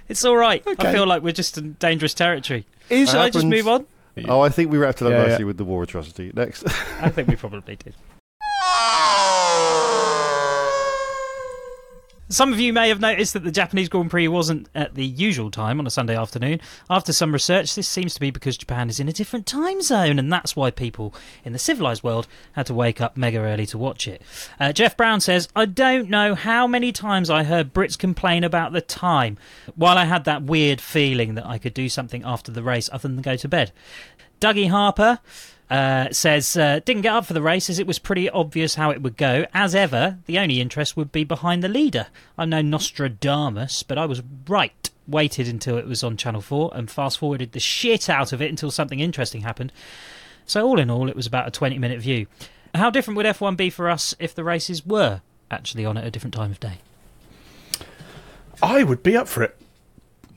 [0.09, 0.63] It's all right.
[0.79, 2.65] I feel like we're just in dangerous territory.
[2.89, 3.85] Is Shall I just move on?
[4.25, 5.45] Oh, I think we wrapped it up Yeah, nicely yeah.
[5.47, 6.31] with the war atrocity.
[6.33, 6.63] Next.
[7.01, 7.93] I think we probably did.
[12.29, 15.49] Some of you may have noticed that the Japanese Grand Prix wasn't at the usual
[15.49, 16.59] time on a Sunday afternoon.
[16.89, 20.19] After some research, this seems to be because Japan is in a different time zone,
[20.19, 23.77] and that's why people in the civilized world had to wake up mega early to
[23.77, 24.21] watch it.
[24.59, 28.73] Uh, Jeff Brown says, I don't know how many times I heard Brits complain about
[28.73, 29.37] the time,
[29.77, 33.07] while I had that weird feeling that I could do something after the race other
[33.07, 33.71] than go to bed.
[34.41, 35.19] Dougie Harper
[35.69, 38.89] uh, says, uh, didn't get up for the race as it was pretty obvious how
[38.89, 39.45] it would go.
[39.53, 42.07] As ever, the only interest would be behind the leader.
[42.37, 44.89] I'm no Nostradamus, but I was right.
[45.07, 48.49] Waited until it was on Channel 4 and fast forwarded the shit out of it
[48.49, 49.71] until something interesting happened.
[50.45, 52.27] So, all in all, it was about a 20 minute view.
[52.75, 56.11] How different would F1 be for us if the races were actually on at a
[56.11, 56.79] different time of day?
[58.61, 59.57] I would be up for it,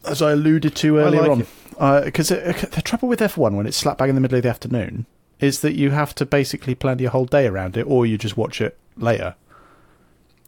[0.05, 1.40] as I alluded to earlier like on.
[1.40, 2.05] it.
[2.05, 5.07] Because the trouble with F1 when it's slap bang in the middle of the afternoon
[5.40, 8.37] is that you have to basically plan your whole day around it, or you just
[8.37, 9.35] watch it later.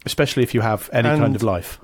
[0.05, 1.79] Especially if you have any kind of life.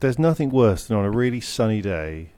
[0.00, 2.30] There's nothing worse than on a really sunny day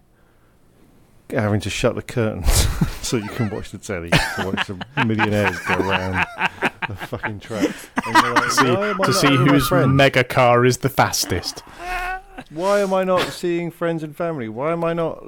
[1.30, 2.66] having to shut the curtains
[3.02, 6.26] so you can watch the telly to watch the millionaires go around
[6.88, 7.68] the fucking track.
[8.06, 11.60] And like, See, why am I to see whose mega car is the fastest.
[12.50, 14.48] Why am I not seeing friends and family?
[14.48, 15.22] Why am I not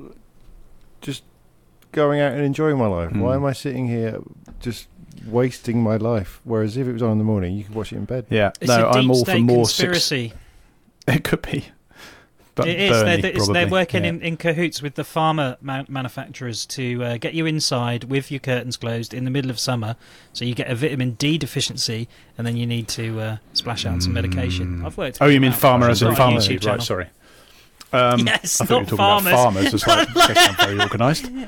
[1.00, 1.22] just
[1.92, 3.12] going out and enjoying my life?
[3.12, 3.42] Why Hmm.
[3.42, 4.20] am I sitting here
[4.60, 4.86] just
[5.26, 6.40] wasting my life?
[6.44, 8.26] Whereas if it was on in the morning, you could watch it in bed.
[8.30, 9.76] Yeah, It's no, a deep I'm all state for more six.
[9.78, 10.32] conspiracy.
[11.08, 11.64] It could be.
[12.56, 12.90] But it is.
[12.90, 14.10] Bernie, they're, it's- they're working Yeah.
[14.10, 18.38] in, in cahoots with the pharma ma- manufacturers to uh, get you inside with your
[18.40, 19.96] curtains closed in the middle of summer,
[20.32, 24.02] so you get a vitamin D deficiency, and then you need to uh, splash out
[24.02, 24.84] some medication.
[24.84, 25.18] I've worked.
[25.22, 25.58] Oh, you mean out.
[25.58, 26.40] farmer as in I've got a farmer?
[26.40, 26.84] YouTube Right, channel.
[26.84, 27.06] sorry.
[27.92, 29.32] Um, Yes, I thought you were not talking farmers.
[29.32, 29.74] about farmers.
[29.74, 31.30] It's like, they sound very organised.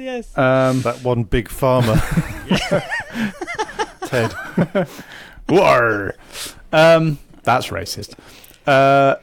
[0.00, 0.36] Yes.
[0.36, 1.96] Um, That one big farmer.
[4.06, 4.34] Ted.
[5.48, 6.14] War.
[6.72, 8.14] Um, that's racist.
[8.66, 9.16] Uh,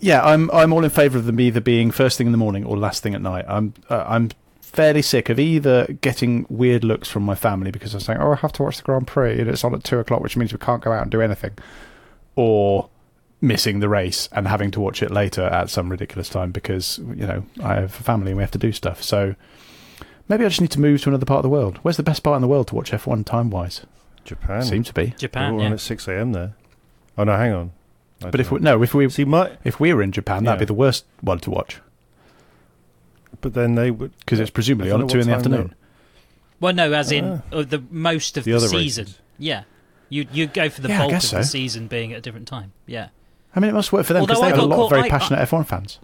[0.00, 2.64] yeah, I'm I'm all in favour of them either being first thing in the morning
[2.64, 3.44] or last thing at night.
[3.48, 8.00] I'm uh, I'm fairly sick of either getting weird looks from my family because I'm
[8.00, 10.20] saying, oh, I have to watch the Grand Prix and it's on at two o'clock,
[10.20, 11.52] which means we can't go out and do anything,
[12.36, 12.88] or
[13.40, 17.26] missing the race and having to watch it later at some ridiculous time because you
[17.26, 19.02] know I have a family and we have to do stuff.
[19.02, 19.34] So
[20.28, 21.78] maybe I just need to move to another part of the world.
[21.82, 23.82] Where's the best part in the world to watch F1 time wise?
[24.24, 24.62] Japan.
[24.62, 25.06] Seems to be.
[25.06, 25.54] They're Japan.
[25.54, 25.72] all on Yeah.
[25.74, 26.32] at 6 a.m.
[26.32, 26.54] there.
[27.16, 27.72] Oh, no, hang on.
[28.24, 29.52] I But if we, no, if we See, my.
[29.64, 30.60] If we were in Japan, that'd Yeah.
[30.60, 31.80] be the worst one to watch
[33.40, 34.12] But then they would.
[34.18, 35.74] because it's presumably on at two in the afternoon.
[36.60, 37.56] Well, no, as in Ah.
[37.56, 39.04] uh, the most of The the, other season.
[39.04, 39.18] races.
[39.38, 39.62] Yeah.
[40.08, 42.48] You you go for the Yeah, bulk of guess the season being at a different
[42.48, 42.72] time.
[42.86, 43.08] Yeah.
[43.54, 44.90] I mean, it must work for them because they I have a got lot of
[44.90, 45.98] very I- passionate F1 fans.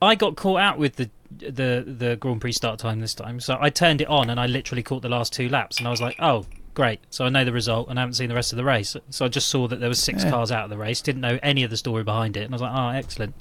[0.00, 3.58] I got caught out with the the the Grand Prix start time this time, so
[3.60, 6.00] I turned it on and I literally caught the last two laps, and I was
[6.00, 8.56] like, "Oh, great!" So I know the result, and I haven't seen the rest of
[8.56, 8.96] the race.
[9.10, 10.30] So I just saw that there was six Yeah.
[10.30, 12.56] cars out of the race, didn't know any of the story behind it, and I
[12.56, 13.34] was like, "Oh, excellent!"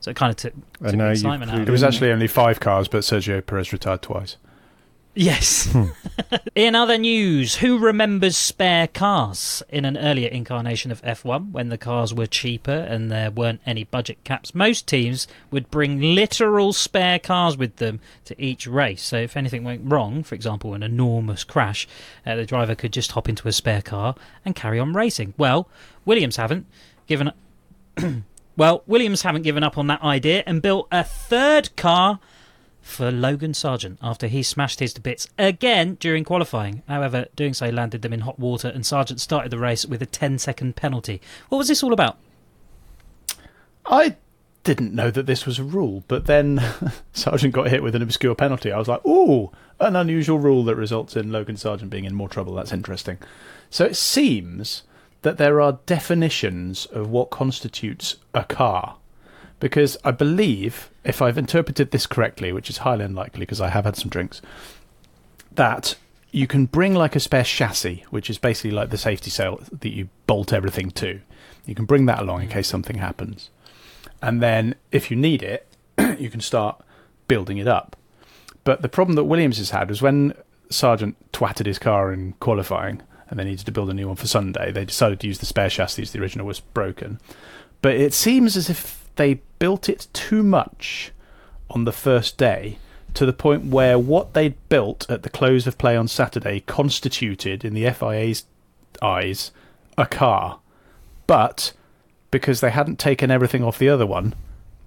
[0.00, 1.60] So it kind of took, took And the now you've excitement out.
[1.66, 4.36] It was actually only five cars, but Sergio Perez retired twice.
[5.18, 5.66] Yes.
[5.72, 5.86] Hmm.
[6.54, 9.64] in other news, who remembers spare cars?
[9.68, 13.82] In an earlier incarnation of F1, when the cars were cheaper and there weren't any
[13.82, 19.02] budget caps, most teams would bring literal spare cars with them to each race.
[19.02, 21.88] So if anything went wrong, for example, an enormous crash,
[22.24, 25.34] uh, the driver could just hop into a spare car and carry on racing.
[25.36, 25.68] Well,
[26.04, 26.64] Williams haven't
[27.08, 27.32] given.
[28.56, 32.20] well, Williams haven't given up on that idea and built a third car
[32.88, 36.82] for Logan Sargent after he smashed his to bits again during qualifying.
[36.88, 40.06] However, doing so landed them in hot water, and Sargent started the race with a
[40.06, 41.20] 10 second penalty.
[41.48, 42.16] What was this all about?
[43.86, 44.16] I
[44.64, 46.62] didn't know that this was a rule, but then
[47.12, 48.72] Sargent got hit with an obscure penalty.
[48.72, 52.28] I was like, ooh, an unusual rule that results in Logan Sargent being in more
[52.28, 52.54] trouble.
[52.54, 53.18] That's interesting.
[53.70, 54.82] So it seems
[55.22, 58.96] that there are definitions of what constitutes a car.
[59.60, 63.86] Because I believe, if I've interpreted this correctly, which is highly unlikely because I have
[63.86, 64.42] had some drinks,
[65.52, 65.96] that
[66.30, 69.94] you can bring like a spare chassis, which is basically like the safety cell that
[69.94, 71.20] you bolt everything to.
[71.64, 73.48] You can bring that along in case something happens.
[74.20, 75.66] And then if you need it,
[76.18, 76.84] you can start
[77.26, 77.96] building it up.
[78.64, 80.34] But the problem that Williams has had was when
[80.68, 84.26] Sargent twatted his car in qualifying and they needed to build a new one for
[84.26, 86.04] Sunday, they decided to use the spare chassis.
[86.04, 87.18] The original was broken.
[87.80, 91.12] But it seems as if they built it too much
[91.68, 92.78] on the first day
[93.14, 97.64] to the point where what they'd built at the close of play on Saturday constituted,
[97.64, 98.44] in the FIA's
[99.02, 99.50] eyes,
[99.98, 100.60] a car.
[101.26, 101.72] But
[102.30, 104.34] because they hadn't taken everything off the other one,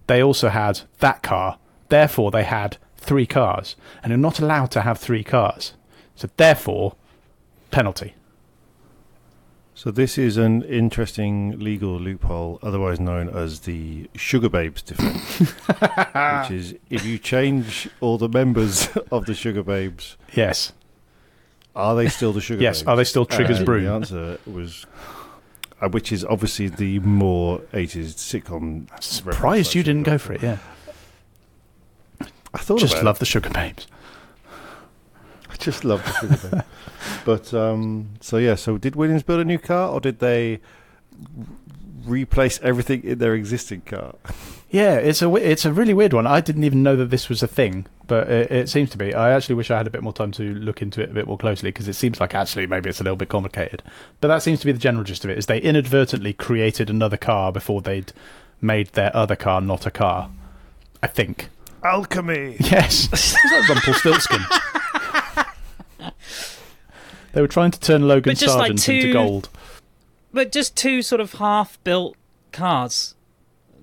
[0.08, 1.58] they also had that car.
[1.89, 3.76] Therefore, they had three cars.
[4.02, 5.74] And they're not allowed to have three cars.
[6.15, 6.96] So, therefore,
[7.70, 8.15] penalty.
[9.82, 15.39] So this is an interesting legal loophole, otherwise known as the Sugababes defense,
[16.50, 20.74] which is if you change all the members of the Sugababes, Yes.
[21.76, 22.82] are they still the Sugar Yes.
[22.82, 22.88] Babes?
[22.89, 23.86] Are they still Triggers And Broom?
[23.86, 24.86] The answer was,
[25.82, 28.86] uh, which is obviously the more 80s sitcom.
[29.02, 30.60] Surprised you didn't go for it, yeah.
[32.54, 33.20] I thought Just love it.
[33.22, 33.88] the Sugababes.
[35.62, 36.65] I just love the Sugababes.
[37.24, 40.60] But um, so yeah, so did Williams build a new car, or did they
[42.06, 44.15] replace everything in their existing car?
[44.74, 46.26] Yeah, it's a it's a really weird one.
[46.26, 49.13] I didn't even know that this was a thing, but it, it seems to be.
[49.13, 51.28] I actually wish I had a bit more time to look into it a bit
[51.28, 53.84] more closely because it seems like actually maybe it's a little bit complicated.
[54.21, 57.17] But that seems to be the general gist of it: is they inadvertently created another
[57.17, 58.13] car before they'd
[58.62, 60.32] made their other car not a car.
[61.04, 61.50] I think.
[61.84, 62.56] Alchemy.
[62.62, 64.39] Yes, is that Rumpelstiltskin?
[67.34, 69.50] they were trying to turn Logan But like Sargent into gold.
[70.34, 72.15] But just two sort of half-built
[72.52, 73.15] cars.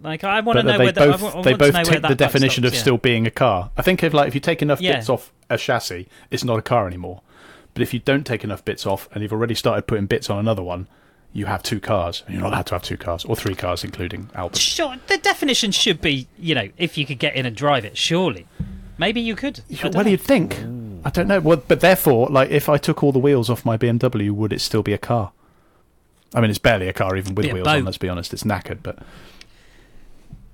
[0.03, 2.15] Like I want to know they where the, I both I they both take the
[2.15, 2.81] definition stops, of yeah.
[2.81, 3.71] still being a car.
[3.77, 4.97] I think if like if you take enough Yeah.
[4.97, 7.21] bits off a chassis, it's not a car anymore.
[7.75, 10.39] But if you don't take enough bits off and you've already started putting bits on
[10.39, 10.87] another one,
[11.33, 12.23] you have two cars.
[12.27, 14.59] And you're not allowed to have two cars or three cars, including Albert.
[14.59, 17.97] Sure, the definition should be, you know, if you could get in and drive it.
[17.97, 18.47] Surely,
[18.99, 19.61] maybe you could.
[19.71, 20.11] I don't What do know.
[20.13, 20.59] you think?
[21.09, 21.41] I don't know.
[21.41, 24.61] Well, but therefore, like, if I took all the wheels off my BMW, would it
[24.61, 25.33] still be a car?
[26.35, 27.85] I mean, it's barely a car, even with Be a wheels on.
[27.87, 28.81] Let's be honest, it's knackered.
[28.83, 28.99] But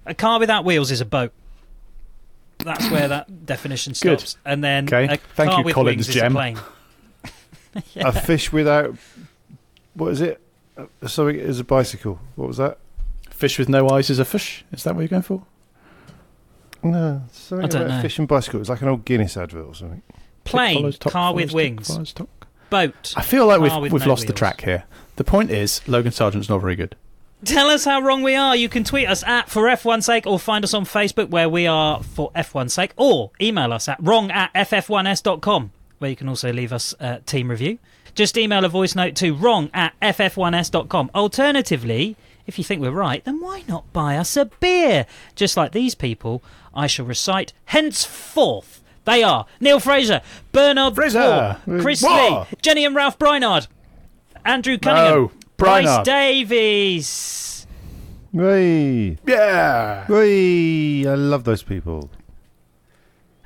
[0.07, 1.33] A car without wheels is a boat.
[2.59, 4.21] That's where that definition Good.
[4.21, 4.37] stops.
[4.45, 5.05] And then Okay.
[5.15, 6.33] a Thank car you, with Collins wings is Gem.
[6.33, 6.59] a plane.
[7.97, 8.95] A fish without.
[9.95, 10.41] What is it?
[10.79, 12.21] Uh, Something is a bicycle.
[12.37, 12.79] What was that?
[13.31, 14.65] fish with no eyes is a fish.
[14.71, 15.43] Is that what you're going for?
[16.85, 18.03] No, something I don't about know.
[18.03, 18.61] fish and bicycle.
[18.61, 20.03] It's like an old Guinness advert or something.
[20.45, 22.47] Plane, Follows top, car follows with top, wings, follows top.
[22.71, 23.15] boat.
[23.17, 24.85] I feel like we've we've no lost the track here.
[25.17, 26.97] The point is, Logan Sargent's not very good.
[27.45, 28.57] Tell us how wrong we are.
[28.57, 31.67] You can tweet us at for F1's sake or find us on Facebook where we
[31.67, 36.53] are for F1's sake or email us at wrong at ff1s.com where you can also
[36.53, 37.79] leave us a team review.
[38.15, 41.11] Just email a voice note to wrong at ff1s.com.
[41.15, 45.07] Alternatively, if you think we're right, then why not buy us a beer?
[45.35, 46.43] Just like these people,
[46.75, 48.83] I shall recite henceforth.
[49.05, 51.19] They are Neil Fraser, Bernard Fraser!
[51.67, 52.41] Waugh, Chris Waugh!
[52.41, 53.67] Lee, Jenny and Ralph Brynard,
[54.45, 56.05] Andrew Cunningham, No, Bryce Brynard.
[56.05, 57.67] Davies.
[58.33, 60.07] Hey, Yeah.
[60.07, 61.07] hey!
[61.07, 62.11] I love those people.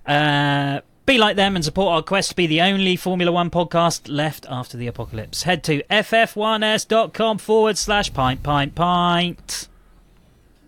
[0.07, 4.03] Uh, be like them and support our quest to be the only Formula One podcast
[4.09, 5.43] left after the apocalypse.
[5.43, 9.69] Head to ff1s.com forward slash pint pint pint.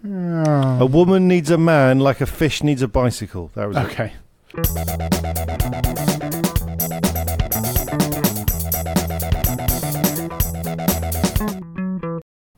[0.04, 3.50] A woman needs a man like a fish needs a bicycle.
[3.54, 4.12] That was it.
[4.54, 5.90] Okay.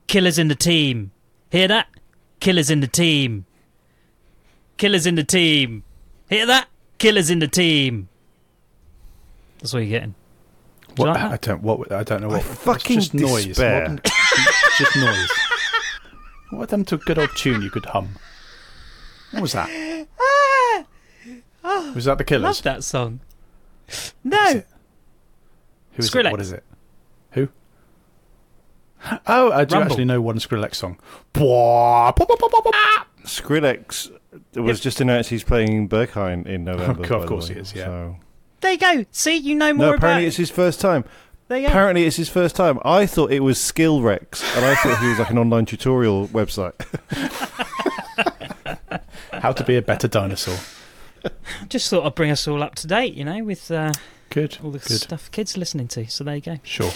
[0.06, 1.10] Killers in the team.
[1.50, 1.88] Hear that?
[2.40, 3.46] Killers in the team.
[4.76, 5.84] Killers in the team.
[6.28, 6.68] Hear that?
[6.98, 8.08] Killers in the team.
[9.58, 10.14] That's what you're getting.
[10.88, 11.32] Do you What, like that?
[11.32, 11.62] I don't.
[11.62, 12.30] What I don't know.
[12.30, 13.46] I What fucking it's just noise.
[13.46, 13.80] despair.
[13.88, 14.00] Modern-
[14.78, 15.30] just noise.
[16.50, 18.16] What happened to a good old tune you could hum?
[19.30, 19.68] What was that?
[20.20, 20.84] Ah!
[21.94, 22.44] Was that the Killers?
[22.44, 23.20] I love that song.
[24.24, 24.62] No.
[25.92, 26.26] Who is Skrillex.
[26.26, 26.30] it?
[26.32, 26.64] What is it?
[27.32, 27.48] Who?
[29.26, 29.92] Oh, I do Rumble.
[29.92, 30.98] actually know one Skrillex song.
[31.34, 32.28] Bwah, pop.
[32.74, 33.06] Ah!
[33.24, 34.10] Skrillex
[34.54, 37.02] was just announced he's playing Berghain in November.
[37.14, 37.84] Of course way, he is, yeah.
[37.86, 38.16] So.
[38.60, 39.04] There you go.
[39.10, 41.04] See, you know more No, about apparently it's his first time.
[41.48, 41.72] There you go.
[41.72, 42.78] Apparently it's his first time.
[42.84, 46.72] I thought it was Skillrex, and I thought he was like an online tutorial website.
[49.32, 50.56] How to be a better dinosaur.
[51.72, 53.92] Just thought I'd bring us all up to date, you know, with uh,
[54.28, 54.58] Good.
[54.62, 55.00] all the Good.
[55.00, 56.06] stuff kids are listening to.
[56.10, 56.58] So there you go.
[56.62, 56.90] Sure.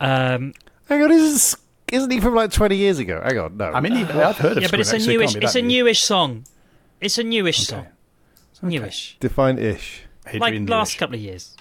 [0.00, 0.52] Um,
[0.88, 1.56] Hang on, is
[1.90, 3.22] isn't he from like 20 years ago?
[3.24, 3.72] Hang on, no.
[3.72, 5.34] I mean, even- I've heard of yeah, but it's a Skrillex, so it newish.
[5.36, 5.82] It's that a new.
[5.84, 6.44] newish song.
[7.00, 7.82] It's a newish Okay.
[7.82, 7.86] song.
[8.52, 9.16] It's newish.
[9.20, 10.02] define ish.
[10.26, 10.70] Adrian Like Newish.
[10.70, 11.56] last couple of years.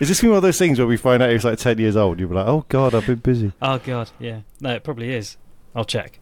[0.00, 2.18] Is this one of those things where we find out he's like 10 years old?
[2.18, 3.52] You'll be like, oh god, I've been busy.
[3.60, 4.40] Oh god, yeah.
[4.60, 5.36] No, it probably is.
[5.74, 6.18] I'll check.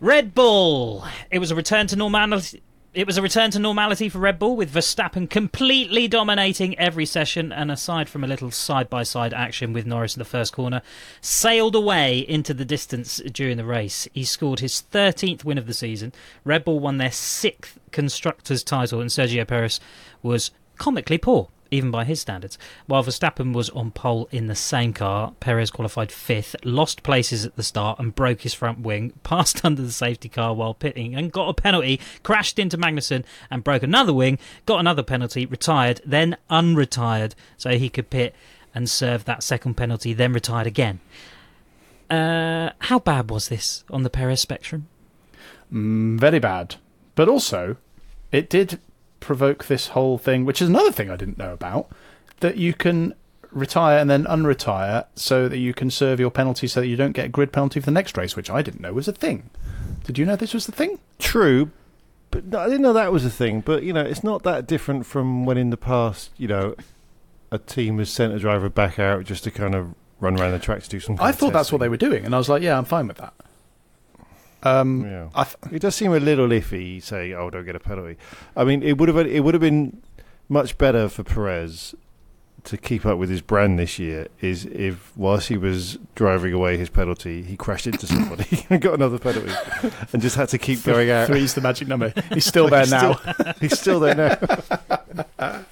[0.00, 1.04] Red Bull.
[1.30, 2.62] It was a return to normality.
[2.96, 7.52] It was a return to normality for Red Bull, with Verstappen completely dominating every session,
[7.52, 10.80] and aside from a little side-by-side action with Norris in the first corner,
[11.20, 14.08] sailed away into the distance during the race.
[14.14, 16.14] He scored his 13th win of the season.
[16.42, 19.78] Red Bull won their sixth constructors' title, and Sergio Perez
[20.22, 22.58] was comically poor even by his standards.
[22.86, 27.56] While Verstappen was on pole in the same car, Perez qualified fifth, lost places at
[27.56, 31.32] the start and broke his front wing, passed under the safety car while pitting and
[31.32, 36.36] got a penalty, crashed into Magnussen and broke another wing, got another penalty, retired, then
[36.50, 38.34] unretired so he could pit
[38.74, 41.00] and serve that second penalty, then retired again.
[42.10, 44.86] Uh, how bad was this on the Perez spectrum?
[45.72, 46.76] Mm, very bad.
[47.14, 47.76] But also,
[48.30, 48.78] it did
[49.20, 51.88] provoke this whole thing, which is another thing I didn't know about,
[52.40, 53.14] that you can
[53.50, 57.12] retire and then unretire so that you can serve your penalty so that you don't
[57.12, 59.50] get a grid penalty for the next race, which I didn't know was a thing.
[60.04, 60.98] Did you know this was the thing?
[61.18, 61.70] True,
[62.30, 63.60] but no, I didn't know that was a thing.
[63.60, 66.74] But you know, it's not that different from when in the past, you know,
[67.50, 70.58] a team has sent a driver back out just to kind of run around the
[70.58, 71.16] track to do some.
[71.16, 73.08] Kind I thought that's what they were doing, and I was like, yeah, I'm fine
[73.08, 73.34] with that.
[74.66, 75.28] Um, Yeah.
[75.34, 77.02] I th- It does seem a little iffy.
[77.02, 78.16] Say, oh, don't get a penalty.
[78.56, 80.02] I mean, it would have it would have been
[80.48, 81.94] much better for Perez
[82.64, 86.76] to keep up with his brand this year is if, whilst he was driving away
[86.76, 89.52] his penalty, he crashed into somebody and got another penalty,
[90.12, 91.28] and just had to keep going out.
[91.28, 92.12] Three's the magic number.
[92.32, 93.14] He's still there He's now.
[93.14, 95.64] still- he's still there now.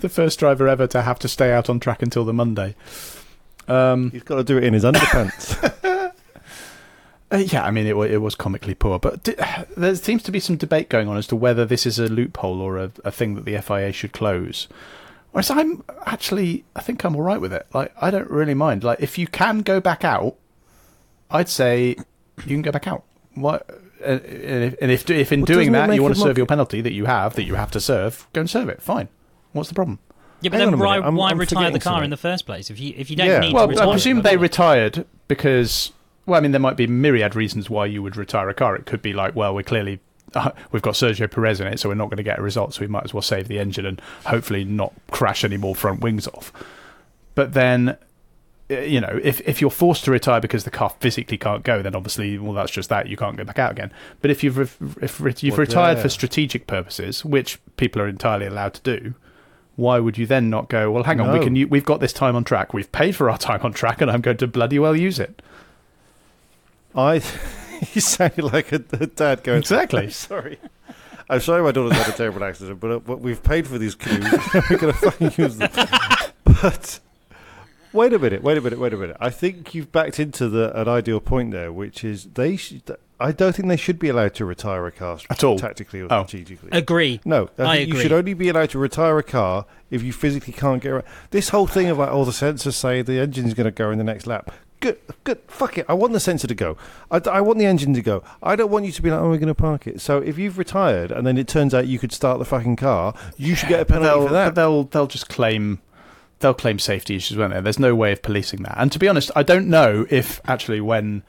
[0.00, 2.74] the first driver ever to have to stay out on track until the Monday.
[3.68, 5.54] Um, He's got to do it in his underpants.
[7.32, 9.36] Uh, yeah, I mean, it, it was comically poor, but d-
[9.76, 12.60] there seems to be some debate going on as to whether this is a loophole
[12.60, 14.66] or a, a thing that the FIA should close.
[15.32, 17.66] Whereas I'm actually, I think I'm all right with it.
[17.72, 18.82] Like, I don't really mind.
[18.82, 20.34] Like, if you can go back out,
[21.30, 21.90] I'd say
[22.38, 23.04] you can go back out.
[23.34, 23.64] What?
[24.04, 26.80] And if, and if, if in Well, doing that you want to serve your penalty
[26.80, 28.82] that you have, that you have to serve, go and serve it.
[28.82, 29.08] Fine.
[29.52, 30.00] What's the problem?
[30.40, 32.10] Yeah, but Hang then a why, minute, I'm- why I'm retire the forgetting car in
[32.10, 33.38] the first place if you if you don't Yeah.
[33.40, 33.86] need Well, to retire?
[33.88, 34.22] I presume it?
[34.22, 35.92] they retired because.
[36.30, 38.76] Well, I mean, there might be myriad reasons why you would retire a car.
[38.76, 39.98] It could be like, well, we're clearly
[40.34, 42.74] uh, we've got Sergio Perez in it, so we're not going to get a result,
[42.74, 46.00] so we might as well save the engine and hopefully not crash any more front
[46.00, 46.52] wings off.
[47.34, 47.96] But then,
[48.70, 51.82] uh, you know, if if you're forced to retire because the car physically can't go,
[51.82, 53.08] then obviously, well, that's just that.
[53.08, 53.92] You can't go back out again.
[54.20, 56.02] But if you've re- if re- you've Well, retired yeah.
[56.04, 59.14] for strategic purposes, which people are entirely allowed to do,
[59.74, 60.92] why would you then not go?
[60.92, 61.68] Well, hang on, we can.
[61.70, 62.72] We've got this time on track.
[62.72, 65.42] We've paid for our time on track, and I'm going to bloody well use it.
[66.94, 67.14] I,
[67.94, 69.58] you sounded like a, a dad going.
[69.58, 70.02] Exactly.
[70.04, 70.58] I'm sorry.
[71.28, 73.94] I'm sorry my daughter's had a terrible accident, but, uh, but we've paid for these
[73.94, 74.32] canoes.
[74.70, 75.70] We're going to fucking use them.
[76.44, 76.98] But
[77.92, 79.16] wait a minute, wait a minute, wait a minute.
[79.20, 82.82] I think you've backed into the an ideal point there, which is they should.
[83.20, 85.58] I don't think they should be allowed to retire a car At all.
[85.58, 86.24] tactically or Oh.
[86.24, 86.70] strategically.
[86.72, 87.20] Agree.
[87.24, 90.12] No, I I think you should only be allowed to retire a car if you
[90.12, 91.04] physically can't get around.
[91.30, 93.98] This whole thing of like, oh, the sensors say the engine's going to go in
[93.98, 94.50] the next lap.
[94.80, 95.38] Good, good.
[95.46, 95.86] Fuck it.
[95.88, 96.76] I want the sensor to go.
[97.10, 98.22] I want the engine to go.
[98.42, 100.00] I don't want you to be like, oh, we're going to park it.
[100.00, 103.14] So if you've retired and then it turns out you could start the fucking car,
[103.36, 104.54] you should get a penalty they'll, for that.
[104.54, 105.80] they'll they'll just claim
[106.38, 107.60] they'll claim safety issues, won't they?
[107.60, 108.76] There's no way of policing that.
[108.78, 111.22] And to be honest, I don't know if actually when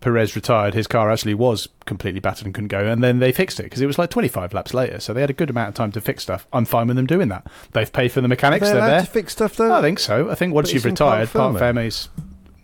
[0.00, 3.58] Perez retired, his car actually was completely battered and couldn't go, and then they fixed
[3.60, 5.74] it because it was like 25 laps later, so they had a good amount of
[5.74, 6.46] time to fix stuff.
[6.52, 7.46] I'm fine with them doing that.
[7.72, 9.00] They've paid for the mechanics; they they're there.
[9.00, 9.72] to fix stuff though?
[9.72, 10.28] I think so.
[10.30, 12.08] I think once But you've it's in part retired, parc fermé.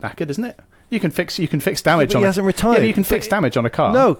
[0.02, 0.60] Fairmay's knackered, isn't it?
[0.90, 2.22] You can fix you can fix damage but on.
[2.22, 2.76] he a- hasn't Yeah, retired.
[2.78, 3.92] but you can But fix damage on a car.
[3.92, 4.18] No.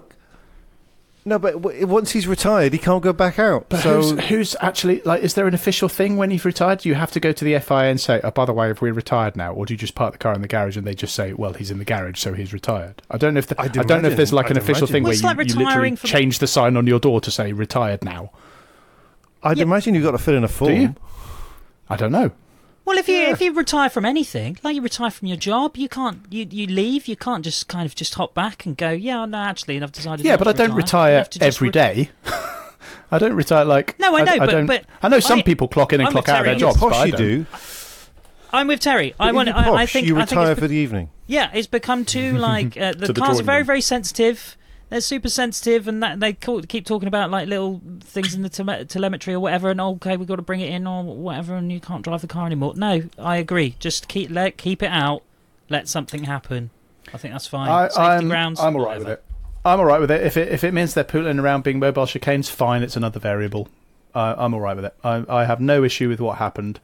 [1.25, 3.69] No, but w- once he's retired, he can't go back out.
[3.69, 5.23] But so who's, who's actually like?
[5.23, 6.81] Is there an official thing when you've retired?
[6.81, 8.83] Do you have to go to the FIA and say, "Oh, by the way, if
[8.83, 10.97] we're retired now," or do you just park the car in the garage and they
[10.97, 13.03] just say, "Well, he's in the garage, so he's retired"?
[13.09, 14.89] I don't know if the, I, I'd don't know if there's like an I'd official
[14.89, 14.93] imagine.
[14.95, 17.21] thing Well, where it's you, like you literally from- change the sign on your door
[17.21, 18.33] to say "retired now."
[19.45, 19.63] I'd Yeah.
[19.63, 20.73] imagine you've got to fill in a form.
[20.73, 20.95] you?
[21.89, 22.33] I don't know.
[22.85, 25.89] Well, if you if you retire from anything, like you retire from your job, you
[25.89, 27.07] can't you you leave.
[27.07, 30.25] You can't just kind of just hop back and go, yeah, no, actually, I've decided.
[30.27, 32.11] Yeah, not but to I don't You retire have every re- day.
[33.13, 33.99] I don't retire like.
[34.01, 36.13] No, I know, but- don't- but I know some I- people clock in and I'm
[36.13, 36.61] clock out of their Terry.
[36.61, 36.79] jobs.
[36.79, 37.47] Posh but I you don't.
[38.55, 39.15] I'm with Terry.
[39.19, 39.49] I want.
[39.49, 40.07] if I, I think.
[40.07, 41.09] you I think retire for the evening.
[41.27, 43.67] yeah, it's become too like uh, the To the cars are very room.
[43.67, 44.57] very sensitive.
[44.93, 48.85] They're super sensitive, and that they keep talking about like little things in the tele-
[48.85, 49.71] telemetry or whatever.
[49.71, 52.21] And oh, okay, we've got to bring it in or whatever, and you can't drive
[52.21, 52.75] the car anymore.
[52.77, 53.75] No, I agree.
[53.79, 55.23] Just keep let keep it out.
[55.71, 56.69] Let something happen.
[57.11, 57.71] I think that's fine.
[57.71, 58.61] I, Safety I'm, grounds.
[58.61, 59.25] I'm all right with it.
[59.65, 60.27] I'm all right with it.
[60.27, 62.83] If it if it means they're pooling around being mobile chicanes, fine.
[62.83, 63.71] It's another variable.
[64.15, 64.95] I I'm all right with it.
[65.03, 66.81] I, I have no issue with what happened.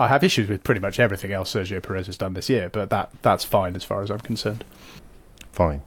[0.00, 2.90] I have issues with pretty much everything else Sergio Perez has done this year, but
[2.90, 4.64] that that's fine as far as I'm concerned.
[5.52, 5.82] Fine.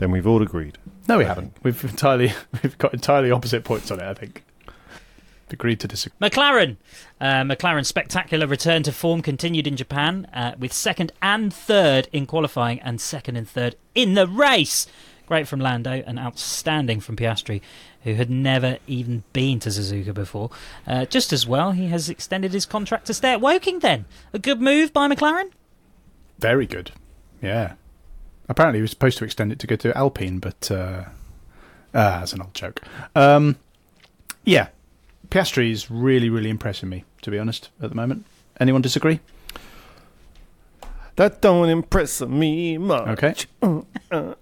[0.00, 0.78] Then we've all agreed.
[1.08, 1.54] No, we I haven't.
[1.62, 2.32] We've entirely
[2.62, 4.06] we've got entirely opposite points on it.
[4.06, 4.42] I think.
[5.50, 6.16] Agreed to disagree.
[6.20, 6.76] McLaren.
[7.20, 12.24] Uh, McLaren's spectacular return to form continued in Japan uh, with second and third in
[12.24, 14.86] qualifying and second and third in the race.
[15.26, 17.60] Great from Lando and outstanding from Piastri,
[18.04, 20.50] who had never even been to Suzuka before.
[20.86, 24.04] Uh, just as well, he has extended his contract to stay at Woking then.
[24.32, 25.50] A good move by McLaren?
[26.38, 26.92] Very good.
[27.42, 27.74] Yeah.
[28.50, 31.04] Apparently, he was supposed to extend it to go to Alpine, but uh,
[31.94, 32.82] ah, that's an old joke.
[33.14, 33.56] Um,
[34.44, 34.68] yeah,
[35.28, 38.26] Piastri is really, really impressing me, to be honest, at the moment.
[38.58, 39.20] Anyone disagree?
[41.14, 43.06] That don't impress me much.
[43.22, 43.34] Okay.
[44.10, 44.34] Uh,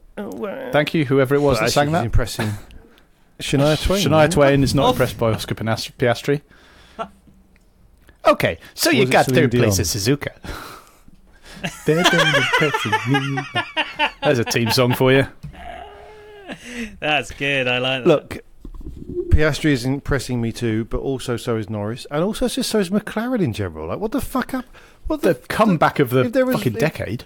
[0.73, 2.05] Thank you, whoever it was Well, that sang that.
[2.05, 2.51] impressing
[3.40, 4.05] Shania Twain.
[4.05, 4.90] Shania Twain is not Oh.
[4.90, 6.40] impressed by Oscar Piastri.
[8.27, 10.29] Okay, so you Was it got Celine third place at Suzuka.
[10.38, 10.77] They're done impressing me.
[14.23, 15.27] There's a team song for you.
[17.01, 17.66] That's good.
[17.68, 18.09] I like that.
[18.09, 18.38] Look,
[19.31, 22.90] Piastri is impressing me too, but also so is Norris, and also just so is
[22.90, 23.88] McLaren in general.
[23.88, 24.65] Like, what the fuck up?
[25.06, 25.40] What The the?
[25.48, 27.25] comeback of the if there was- fucking if- decade.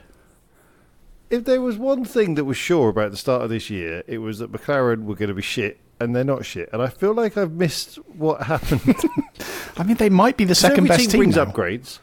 [1.31, 4.19] If there was one thing that was sure about the start of this year, it
[4.19, 6.69] was that McLaren were going to be shit, and they're not shit.
[6.75, 8.95] And I feel like I've missed what happened.
[9.79, 11.19] I mean, they might be the second best team team.
[11.21, 11.47] brings now.
[11.47, 12.01] upgrades.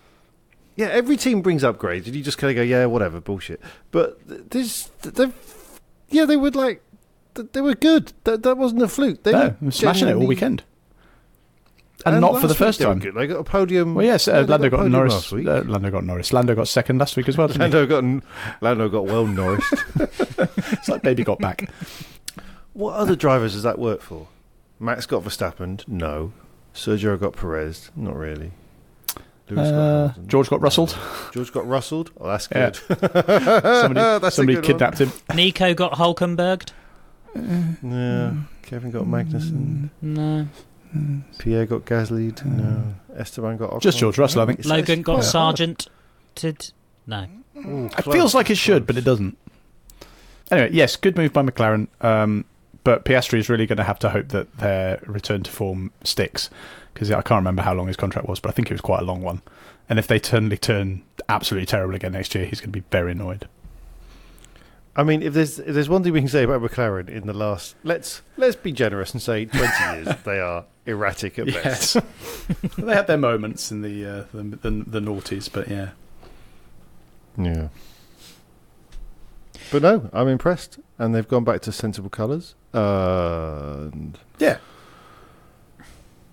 [0.80, 3.60] Yeah, every team brings upgrades, and you just kind of go, yeah, whatever, bullshit.
[3.92, 4.18] But
[4.50, 5.30] this, they,
[6.10, 6.82] yeah, they were like,
[7.34, 8.14] they were good.
[8.24, 9.24] That that wasn't a fluke.
[9.24, 10.64] They No, were smashing it all weekend.
[12.06, 13.00] And, not for the first time.
[13.00, 13.14] good.
[13.14, 13.94] They got a podium.
[13.94, 15.14] Well, yes, uh, Lando a got Norris.
[15.16, 15.48] last week.
[15.48, 16.32] Uh, Lando got Norris.
[16.32, 17.50] Lando got second last week as well?
[17.50, 18.24] Lando got
[18.62, 19.70] Lando got well Norris.
[20.72, 21.70] It's like baby got back.
[22.72, 24.30] what other drivers does that work for?
[24.80, 25.86] Max got Verstappen.
[25.90, 26.32] No.
[26.74, 27.92] Sergio got Perez.
[27.98, 28.52] Not really.
[29.50, 30.98] Lewis got Uh, George got rustled.
[31.34, 32.12] George got rustled.
[32.20, 32.70] Oh, that's Yeah.
[32.70, 32.76] good.
[33.02, 35.12] Somebody, That's somebody good kidnapped him.
[35.34, 36.72] Nico got Hulkenberged.
[37.36, 38.34] Yeah.
[38.64, 39.90] Kevin got Magnussen.
[40.02, 40.48] No.
[41.38, 42.44] Pierre got Gasly.
[42.46, 42.96] No.
[43.16, 43.72] Esteban got.
[43.72, 43.82] Ocon.
[43.82, 44.60] Just George Russell, I think.
[44.60, 45.26] It's- Logan got quite hard.
[45.32, 45.88] Sargent.
[46.36, 46.72] Tid.
[47.08, 47.26] No.
[47.58, 49.38] Ooh, It feels like it should, but it doesn't.
[50.52, 51.88] Anyway, yes, good move by McLaren.
[52.02, 52.46] Um,
[52.84, 56.50] but Piastri is really going to have to hope that their return to form sticks
[56.94, 59.02] because I can't remember how long his contract was, but I think it was quite
[59.02, 59.42] a long one.
[59.88, 63.14] And if they suddenly turn absolutely terrible again next year, he's going to be very
[63.14, 63.48] annoyed.
[64.96, 67.34] I mean, if there's if there's one thing we can say about McLaren in the
[67.34, 71.98] last, let's let's be generous and say 20 years, they are erratic at best.
[72.78, 75.92] they had their moments in the, uh, the the the noughties, but yeah.
[77.38, 77.70] Yeah.
[79.72, 82.54] But no, I'm impressed, and they've gone back to sensible colours.
[82.74, 84.58] Uh, and Yeah.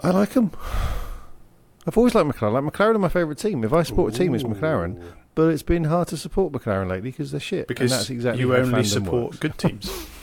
[0.00, 0.50] I like them.
[1.86, 2.52] I've always liked McLaren.
[2.52, 3.64] Like McLaren are my favourite team.
[3.64, 5.02] If I support a team, it's McLaren.
[5.34, 7.68] But it's been hard to support McLaren lately because they're shit.
[7.68, 9.38] Because and that's exactly you only support works.
[9.38, 9.90] good teams.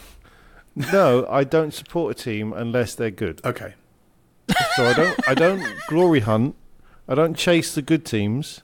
[0.76, 3.42] No, I don't support a team unless they're good.
[3.46, 3.76] okay.
[4.76, 6.56] So I don't I don't glory hunt.
[7.08, 8.63] I don't chase the good teams.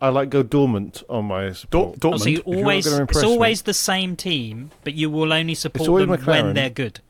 [0.00, 1.98] I like go dormant on my support.
[1.98, 5.32] Dor- Oh, so you you're always it's me- always the same team, but you will
[5.32, 7.00] only support always them when they're good.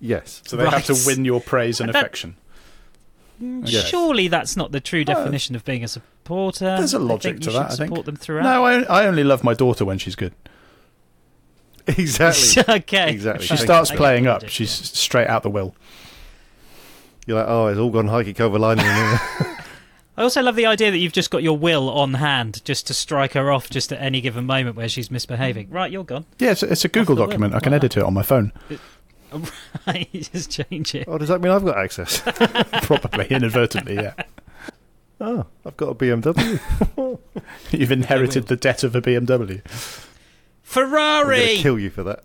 [0.00, 0.40] yes.
[0.46, 2.36] So they have to win your praise and And that- affection.
[3.42, 3.86] Mm, yes.
[3.88, 6.76] Surely that's not the true definition of being a supporter.
[6.76, 7.88] There's a I think logic you to should that, I think.
[7.88, 8.44] Support them throughout.
[8.44, 10.32] No, I, I only love my daughter when she's good.
[11.86, 12.62] Exactly.
[12.76, 13.10] okay.
[13.10, 13.44] Exactly.
[13.44, 13.96] She Thank starts you.
[13.98, 14.48] playing up.
[14.48, 15.74] She's straight out the will.
[17.26, 18.86] You're like, oh, it's all gone hikey cover lining.
[20.16, 22.94] I also love the idea that you've just got your will on hand just to
[22.94, 25.70] strike her off just at any given moment where she's misbehaving.
[25.70, 26.24] Right, you're gone.
[26.38, 27.26] Yeah, it's, it's a Google the will.
[27.28, 27.54] document.
[27.54, 27.76] I can Wow.
[27.76, 28.52] edit it on my phone.
[29.86, 31.06] Right, you just change it.
[31.08, 32.20] oh, does that mean I've got access?
[32.84, 34.14] Probably inadvertently, yeah.
[35.20, 37.18] oh, I've got a BMW.
[37.72, 39.26] You've inherited the debt of a BMW.
[39.26, 39.62] I'm going
[40.62, 41.56] Ferrari!
[41.56, 42.24] kill you for that.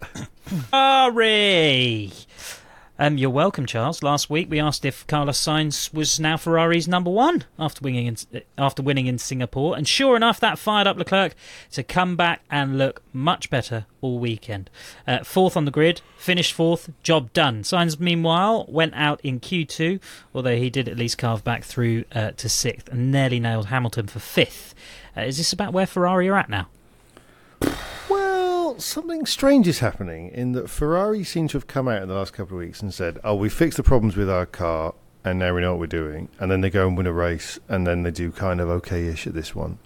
[0.69, 2.11] Ferrari!
[3.01, 4.03] Um, you're welcome, Charles.
[4.03, 8.41] Last week we asked if Carlos Sainz was now Ferrari's number one after winning in,
[8.57, 11.33] after winning in Singapore, and sure enough, that fired up Leclerc
[11.71, 14.69] to come back and look much better all weekend.
[15.07, 17.63] Uh, fourth on the grid, finished fourth, job done.
[17.63, 20.01] Sainz, meanwhile, went out in Q2,
[20.35, 24.07] although he did at least carve back through uh, to sixth and nearly nailed Hamilton
[24.07, 24.75] for fifth.
[25.15, 26.67] Uh, is this about where Ferrari are at now?
[28.69, 32.13] Well, something strange is happening in that Ferrari seem to have come out in the
[32.13, 34.93] last couple of weeks and said, "Oh, we fixed the problems with our car,
[35.25, 37.57] and now we know what we're doing." And then they go and win a race,
[37.67, 39.79] and then they do kind of okay-ish at this one.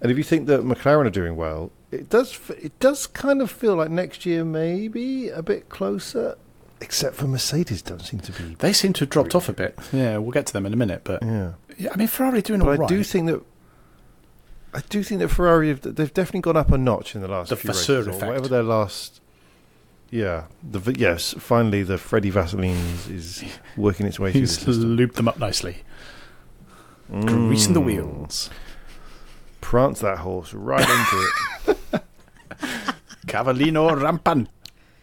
[0.00, 3.50] And if you think that McLaren are doing well, it does it does kind of
[3.50, 6.36] feel like next year maybe a bit closer.
[6.80, 8.54] Except for Mercedes, don't seem to be.
[8.60, 9.76] They seem to have dropped off a bit.
[9.92, 11.00] Yeah, we'll get to them in a minute.
[11.02, 11.54] But Yeah.
[11.76, 12.88] yeah, I mean, Ferrari doing But all I right.
[12.88, 13.42] do think that
[14.72, 17.48] I do think that Ferrari have, they've definitely gone up a notch in the last
[17.48, 19.20] The few Vasseur races, or whatever their last.
[20.10, 22.76] Yeah, the yes, finally the Freddie Vaseline
[23.08, 23.44] is,
[23.76, 25.78] working its way through the He's looped them up nicely.
[27.10, 27.84] Greasing the Mm.
[27.86, 28.50] wheels.
[29.60, 31.28] Prance that horse right into
[31.92, 32.02] it.
[33.26, 34.46] Cavallino rampan.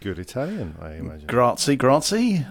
[0.00, 1.26] Good Italian, I imagine.
[1.26, 2.46] Grazie, grazie.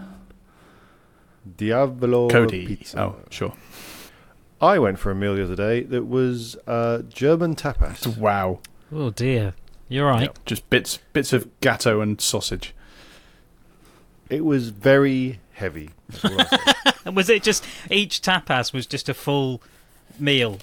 [1.58, 2.68] Diavolo Cody.
[2.68, 3.00] pizza.
[3.02, 3.54] Oh, sure.
[4.62, 8.18] I went for a meal the other day that was uh, German tapas.
[8.18, 8.60] Wow.
[8.92, 9.54] Oh dear,
[9.90, 10.30] you're right.
[10.46, 12.74] Just bits bits of gatto and sausage.
[14.30, 15.90] It was very heavy.
[16.12, 16.58] is all I'll say.
[17.06, 19.62] And was it just each tapas was just a full
[20.20, 20.60] meal?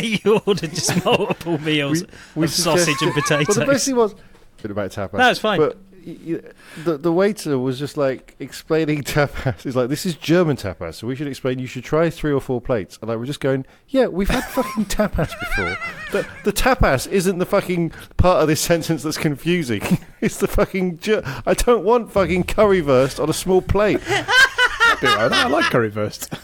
[0.00, 2.04] you ordered just multiple meals
[2.34, 3.56] we of sausage and suggested- potatoes.
[3.56, 4.14] Well, the best thing was
[4.62, 5.14] bit about tapas.
[5.18, 5.58] No, it's fine.
[5.58, 5.76] But
[6.84, 9.62] the the waiter was just like explaining tapas.
[9.62, 11.58] He's like, "This is German tapas, so we should explain.
[11.58, 14.44] You should try three or four plates." And I was just going, "Yeah, we've had
[14.44, 15.76] fucking tapas before.
[16.12, 19.98] The the tapas isn't the fucking part of this sentence that's confusing.
[20.20, 20.98] it's the fucking.
[20.98, 24.00] Ger- I don't want fucking curry currywurst on a small plate.
[24.06, 25.32] Be right.
[25.32, 26.38] I like curry currywurst.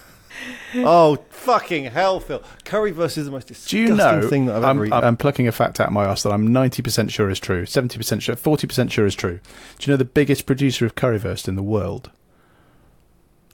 [0.84, 2.42] Oh, fucking hell, Phil.
[2.64, 4.28] Currywurst is the most Do disgusting you know?
[4.28, 5.04] thing that I've I'm, ever eaten.
[5.04, 8.20] I'm plucking a fact out of my ass that I'm 90% sure is true, 70%
[8.20, 9.40] sure, 40% sure is true.
[9.78, 12.10] Do you know the biggest producer of currywurst in the world?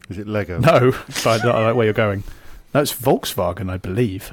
[0.08, 0.58] is it Lego?
[0.58, 0.92] No,
[1.26, 2.24] I don't like where you're going.
[2.74, 4.32] No, it's Volkswagen, I believe.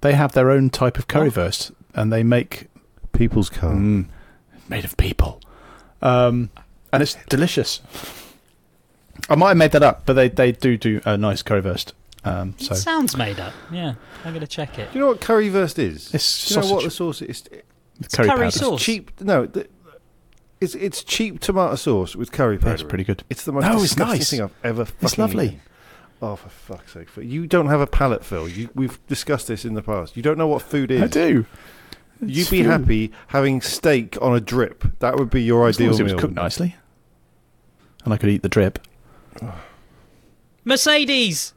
[0.00, 2.66] They have their own type of currywurst, and they make
[3.12, 3.72] People's car.
[3.72, 4.06] mm,
[4.68, 5.40] made of people,
[6.02, 6.50] um,
[6.92, 7.80] and it's delicious.
[9.30, 11.92] I might have made that up, but they, they do do a nice currywurst.
[12.26, 13.52] Um, so It sounds made up.
[13.72, 14.90] Yeah, I'm going to check it.
[14.92, 16.12] Do you know what currywurst is?
[16.12, 17.44] It's Do you know what the sauce is?
[18.00, 18.50] with curry, curry powder.
[18.50, 18.82] sauce.
[18.82, 19.20] Cheap.
[19.20, 19.68] No, the,
[20.60, 22.68] it's it's cheap tomato sauce with curry powder.
[22.70, 23.22] Yeah, it's pretty good.
[23.30, 24.30] It's the most No, it's disgusting nice.
[24.30, 24.84] thing I've ever.
[24.86, 25.46] Fucking It's lovely.
[25.46, 25.60] eaten.
[26.22, 27.10] Oh, for fuck's sake!
[27.10, 27.24] Phil.
[27.24, 28.48] You don't have a palate, Phil.
[28.48, 30.16] You, we've discussed this in the past.
[30.16, 31.02] You don't know what food is.
[31.02, 31.44] I do.
[32.22, 32.70] You'd It's be food.
[32.70, 34.84] happy having steak on a drip.
[35.00, 36.20] That would be your As long ideal as it was meal.
[36.20, 36.74] cooked nicely,
[38.04, 38.78] and I could eat the drip.
[40.64, 41.52] Mercedes!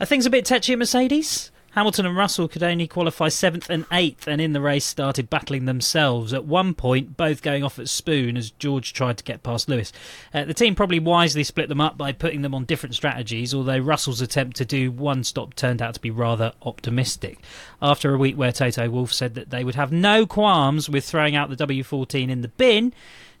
[0.00, 1.50] Are things a bit touchy at Mercedes?
[1.72, 5.64] Hamilton and Russell could only qualify seventh and eighth, and in the race started battling
[5.64, 6.32] themselves.
[6.32, 9.92] At one point, both going off at spoon as George tried to get past Lewis.
[10.32, 13.78] Uh, the team probably wisely split them up by putting them on different strategies, although
[13.78, 17.40] Russell's attempt to do one stop turned out to be rather optimistic.
[17.82, 21.34] After a week where Toto Wolff said that they would have no qualms with throwing
[21.34, 22.92] out the W14 in the bin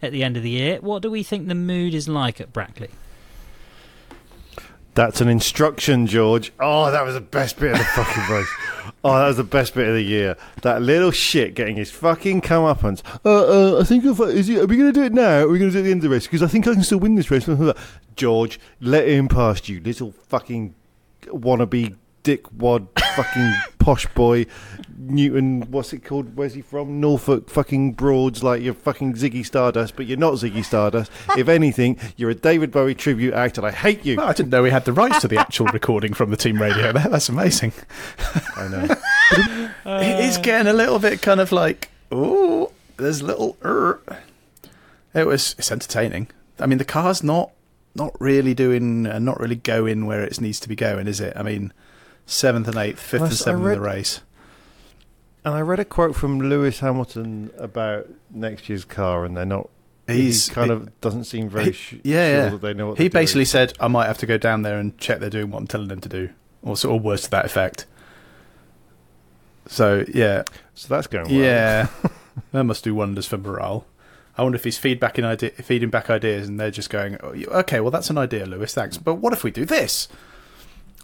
[0.02, 2.52] at the end of the year, what do we think the mood is like at
[2.52, 2.90] Brackley?
[4.98, 6.52] That's an instruction, George.
[6.58, 8.48] Oh, that was the best bit of the fucking race.
[9.04, 10.36] Oh, that was the best bit of the year.
[10.62, 13.04] That little shit getting his fucking comeuppance.
[13.24, 15.38] Uh, uh, I think if is it, are we going to do it now?
[15.38, 16.26] Or are we going to do it at the end of the race?
[16.26, 17.48] Because I think I can still win this race.
[18.16, 20.74] George, let him past you, little fucking
[21.26, 21.94] wannabe
[22.28, 24.44] dickwad fucking posh boy.
[24.98, 26.36] Newton, what's it called?
[26.36, 27.00] Where's he from?
[27.00, 31.10] Norfolk fucking Broads, like you're fucking Ziggy Stardust, but you're not Ziggy Stardust.
[31.36, 34.16] if anything, you're a David Bowie tribute act, and I hate you.
[34.16, 36.60] Well, I didn't know we had the rights to the actual recording from the team
[36.60, 36.92] radio.
[36.92, 37.72] That, that's amazing.
[38.56, 38.96] I know.
[40.00, 43.56] it is getting a little bit kind of like, oh, there's a little.
[43.64, 44.00] er.
[45.14, 45.54] It was.
[45.58, 46.28] It's entertaining.
[46.60, 47.52] I mean, the car's not
[47.94, 51.32] not really doing, uh, not really going where it needs to be going, is it?
[51.36, 51.72] I mean,
[52.28, 54.20] seventh and eighth, fifth Well, and seventh in the race.
[55.44, 59.68] And I read a quote from Lewis Hamilton about next year's car, and they're not.
[60.06, 62.48] He's he kind he- of doesn't seem very he- sh- yeah, sure yeah.
[62.50, 63.22] that they know what He they're doing.
[63.22, 65.66] basically said, "I might have to go down there and check they're doing what I'm
[65.66, 66.30] telling them to do,"
[66.62, 67.86] or sort of words to that effect.
[69.66, 71.34] So yeah, So that's going well.
[71.34, 71.88] Yeah,
[72.52, 73.86] that must do wonders for morale.
[74.36, 77.80] I wonder if he's feedbacking idea, feeding back ideas, and they're just going, oh, "Okay,
[77.80, 78.72] well, that's an idea, Lewis.
[78.72, 78.96] Thanks.
[78.96, 80.08] But what if we do this?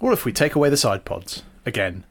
[0.04, 2.04] What if we take away the side pods again?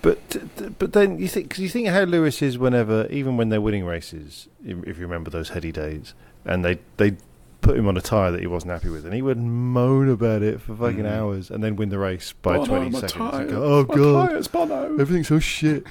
[0.00, 3.60] But but then you think cause you think how Lewis is whenever even when they're
[3.60, 6.14] winning races, if if you remember those heady days,
[6.46, 7.18] and they they
[7.60, 10.40] put him on a tyre that he wasn't happy with, and he would moan about
[10.40, 11.12] it for fucking Mm.
[11.14, 13.12] hours, and then win the race by Bono, twenty my seconds.
[13.32, 15.86] tyre, and go, oh my god, tyres, Bono." everything's so shit.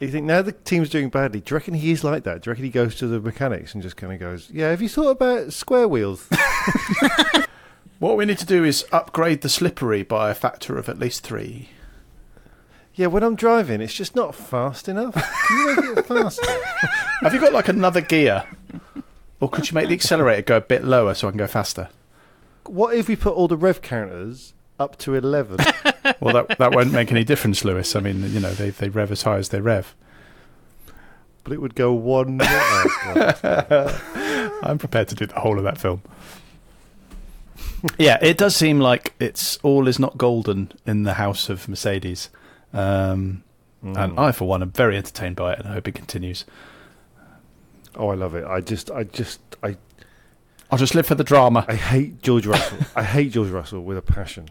[0.00, 1.40] You think now the team's doing badly?
[1.40, 2.40] Do you reckon he is like that?
[2.40, 4.80] Do you reckon he goes to the mechanics and just kind of goes, "Yeah, have
[4.80, 6.26] you thought about square wheels?"
[8.04, 11.22] What we need to do is upgrade the slippery by a factor of at least
[11.22, 11.70] three.
[12.94, 15.14] yeah, when I'm driving, it's just not fast enough.
[15.14, 16.44] Can you make it faster?
[17.22, 18.44] Have you got like another gear,
[19.40, 21.88] or could you make the accelerator go a bit lower so I can go faster?
[22.66, 25.56] what if we put all the rev counters up to eleven?
[26.20, 27.96] Well, that that won't make any difference, Lewis.
[27.96, 29.94] I mean, you know, they they rev as high as they rev.
[31.42, 32.38] but it would go one.
[34.62, 36.02] I'm prepared to do the whole of that film.
[37.98, 42.30] Yeah, it does seem like it's all is not golden in the house of Mercedes.
[42.72, 43.42] Um,
[43.84, 44.02] Mm.
[44.02, 46.46] And I, for one, am very entertained by it and I hope it continues.
[47.94, 48.44] Oh, I love it.
[48.46, 49.76] I just, I just, I,
[50.70, 51.66] I'll just live for the drama.
[51.68, 52.78] I hate George Russell.
[52.96, 54.48] I hate George Russell with a passion.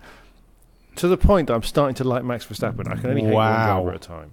[0.98, 2.88] To the point that I'm starting to like Max Verstappen.
[2.88, 3.82] I can only hate Wow.
[3.82, 4.32] one driver at a time.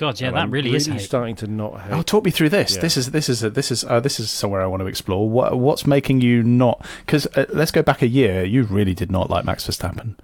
[0.00, 0.98] God, yeah, And that I'm really, is hate.
[1.02, 1.92] starting to not hate.
[1.92, 2.74] Oh, talk me through this.
[2.74, 2.80] Yeah.
[2.80, 5.28] This is this is a, this is uh, this is somewhere I want to explore.
[5.28, 6.86] What what's making you not?
[7.04, 8.42] Because uh, let's go back a year.
[8.42, 10.14] You really did not like Max Verstappen.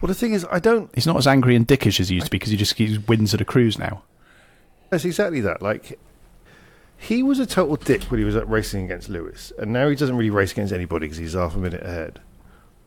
[0.00, 0.90] well, the thing is, I don't.
[0.92, 2.98] He's not as angry and dickish as he used to be because he just he
[2.98, 4.02] wins at a cruise now.
[4.90, 5.62] That's exactly that.
[5.62, 5.96] Like,
[6.98, 9.94] he was a total dick when he was at racing against Lewis, and now he
[9.94, 12.18] doesn't really race against anybody because he's half a minute ahead.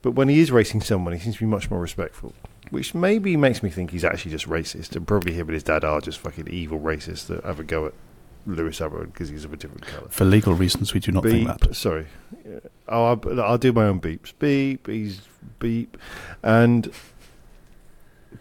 [0.01, 2.33] But when he is racing someone, he seems to be much more respectful,
[2.69, 5.83] which maybe makes me think he's actually just racist, and probably him and his dad
[5.83, 7.93] are just fucking evil racists that have a go at
[8.45, 10.07] Lewis Hamilton because he's of a different colour.
[10.09, 11.59] For legal reasons, we do not think beep.
[11.59, 11.75] that.
[11.75, 12.07] Sorry.
[12.87, 14.33] Oh, I'll, I'll do my own beeps.
[14.39, 14.87] Beep.
[14.87, 15.21] He's
[15.59, 15.97] beep.
[16.43, 16.91] And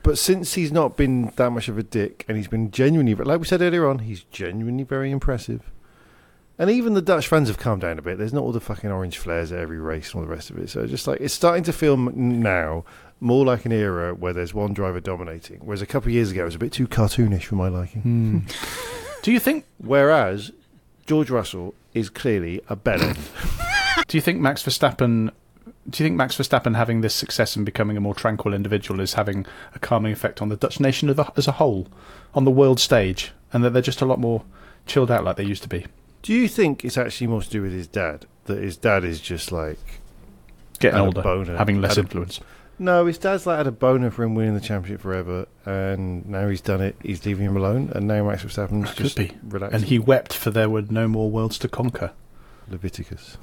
[0.03, 3.41] but since he's not been that much of a dick, and he's been genuinely, like
[3.41, 5.71] we said earlier on, he's genuinely very impressive.
[6.59, 8.19] And even the Dutch fans have calmed down a bit.
[8.19, 10.59] There's not all the fucking orange flares at every race and all the rest of
[10.59, 10.69] it.
[10.69, 12.85] So just like it's starting to feel now
[13.21, 15.59] more like an era where there's one driver dominating.
[15.61, 18.03] Whereas a couple of years ago it was a bit too cartoonish for my liking.
[18.03, 18.39] Hmm.
[19.23, 19.65] Do you think?
[19.79, 20.53] Whereas
[21.07, 23.19] George Russell is clearly a bellend.
[24.07, 25.33] Do you think Max Verstappen?
[25.91, 29.15] Do you think Max Verstappen having this success and becoming a more tranquil individual is
[29.15, 31.89] having a calming effect on the Dutch nation as a, whole,
[32.35, 34.45] on the world stage, and that they're just a lot more
[34.87, 35.87] chilled out like they used to be?
[36.23, 38.27] Do you think it's actually more to do with his dad?
[38.45, 39.79] That his dad is just like
[40.79, 41.57] Getting older, boner.
[41.57, 42.41] having less Had a- influence.
[42.81, 46.49] No, his dad's like had a boner for him winning the championship forever, and now
[46.49, 46.97] he's done it.
[47.03, 49.33] He's leaving him alone, and now Max Verstappen's Could just be.
[49.43, 49.75] relaxing.
[49.81, 52.13] And he wept for there were no more worlds to conquer.
[52.71, 53.37] Leviticus.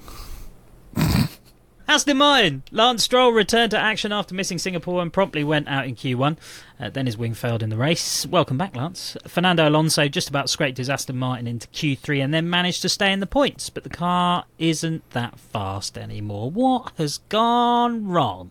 [1.88, 2.64] Aston Martin.
[2.72, 6.38] Lance Stroll returned to action after missing Singapore and promptly went out in Q1.
[6.80, 8.26] Uh, then his wing failed in the race.
[8.26, 9.16] Welcome back, Lance.
[9.28, 13.12] Fernando Alonso just about scraped his Aston Martin into Q3 and then managed to stay
[13.12, 16.50] in the points, but the car isn't that fast anymore.
[16.50, 18.50] What has gone wrong?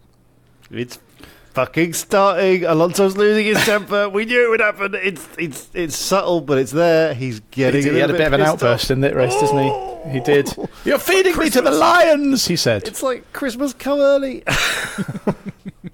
[0.78, 0.98] It's
[1.54, 2.64] fucking starting.
[2.64, 4.08] Alonso's losing his temper.
[4.08, 4.94] we knew it would happen.
[4.94, 7.14] It's it's it's subtle, but it's there.
[7.14, 7.82] He's getting.
[7.82, 8.90] he, he had a bit of an outburst off.
[8.90, 10.12] in that race, didn't he?
[10.12, 10.24] He oh.
[10.24, 10.56] did.
[10.84, 12.86] You're feeding me to the lions, he said.
[12.86, 14.42] It's like Christmas come early.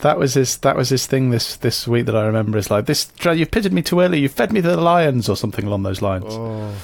[0.01, 0.57] That was his.
[0.59, 2.57] That was his thing this this week that I remember.
[2.57, 3.13] Is like this.
[3.23, 4.19] You've pitted me too early.
[4.19, 6.25] You fed me to the lions, or something along those lines.
[6.29, 6.75] Oh.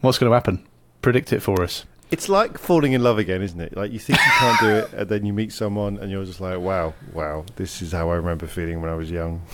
[0.00, 0.64] What's going to happen?
[1.02, 1.84] Predict it for us.
[2.14, 3.76] It's like falling in love again, isn't it?
[3.76, 6.40] Like you think you can't do it, and then you meet someone, and you're just
[6.40, 9.42] like, "Wow, wow, this is how I remember feeling when I was young."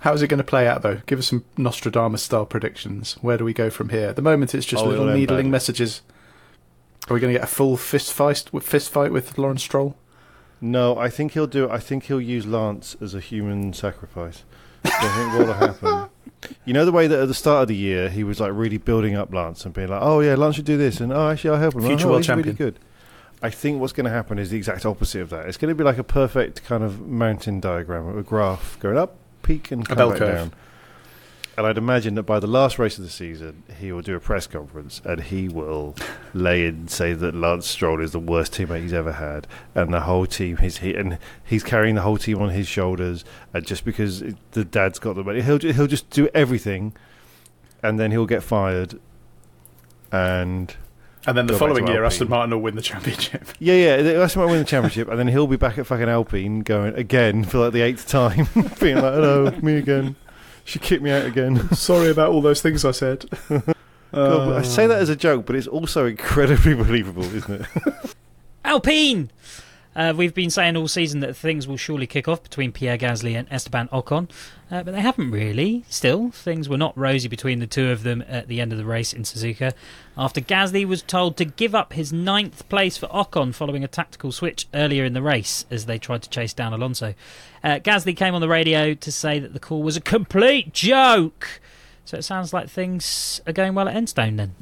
[0.00, 1.00] How is it going to play out, though?
[1.06, 3.14] Give us some Nostradamus style predictions.
[3.22, 4.08] Where do we go from here?
[4.08, 6.02] At the moment, it's just Oh, little needling messages.
[7.08, 9.96] Are we going to get a full fist fight with fist fight with Lawrence Stroll?
[10.60, 11.64] No, I think he'll do.
[11.64, 14.44] It I think he'll use Lance as a human sacrifice.
[14.84, 16.09] I think what'll happen.
[16.64, 18.78] You know the way that at the start of the year he was like really
[18.78, 21.50] building up Lance and being like, "Oh yeah, Lance should do this," and "Oh, actually,
[21.50, 22.78] I'll help him." Future oh, world he's really good.
[23.42, 25.46] I think what's going to happen is the exact opposite of that.
[25.46, 29.16] It's going to be like a perfect kind of mountain diagram, a graph going up,
[29.42, 30.34] peak, and come back curve.
[30.34, 30.52] down.
[31.60, 34.18] And I'd imagine that by the last race of the season, he will do a
[34.18, 35.94] press conference and he will
[36.32, 40.00] lay in say that Lance Stroll is the worst teammate he's ever had, and the
[40.00, 43.84] whole team he's he, and he's carrying the whole team on his shoulders, and just
[43.84, 46.94] because it- the dad's got the money, he'll he'll just do everything,
[47.82, 48.98] and then he'll get fired,
[50.10, 50.74] and
[51.26, 52.06] And then the following year, Alpine.
[52.06, 53.48] Aston Martin will win the championship.
[53.58, 56.60] yeah, yeah, that's might win the championship, and then he'll be back at fucking Alpine
[56.60, 58.48] going again for like the eighth time,
[58.80, 60.16] being like, "Hello, me again."
[60.70, 61.68] She kicked me out again.
[61.74, 63.24] Sorry about all those things I said.
[64.12, 68.14] God, I say that as a joke, but it's also incredibly believable, isn't it?
[68.64, 69.32] Alpine!
[69.94, 73.36] Uh, we've been saying all season that things will surely kick off between Pierre Gasly
[73.36, 74.30] and Esteban Ocon,
[74.70, 75.84] uh, but they haven't really.
[75.88, 78.84] Still, things were not rosy between the two of them at the end of the
[78.84, 79.72] race in Suzuka.
[80.16, 84.30] After Gasly was told to give up his ninth place for Ocon following a tactical
[84.30, 87.14] switch earlier in the race as they tried to chase down Alonso.
[87.64, 91.60] Uh, Gasly came on the radio to say that the call was a complete joke.
[92.04, 94.54] So it sounds like things are going well at Enstone then.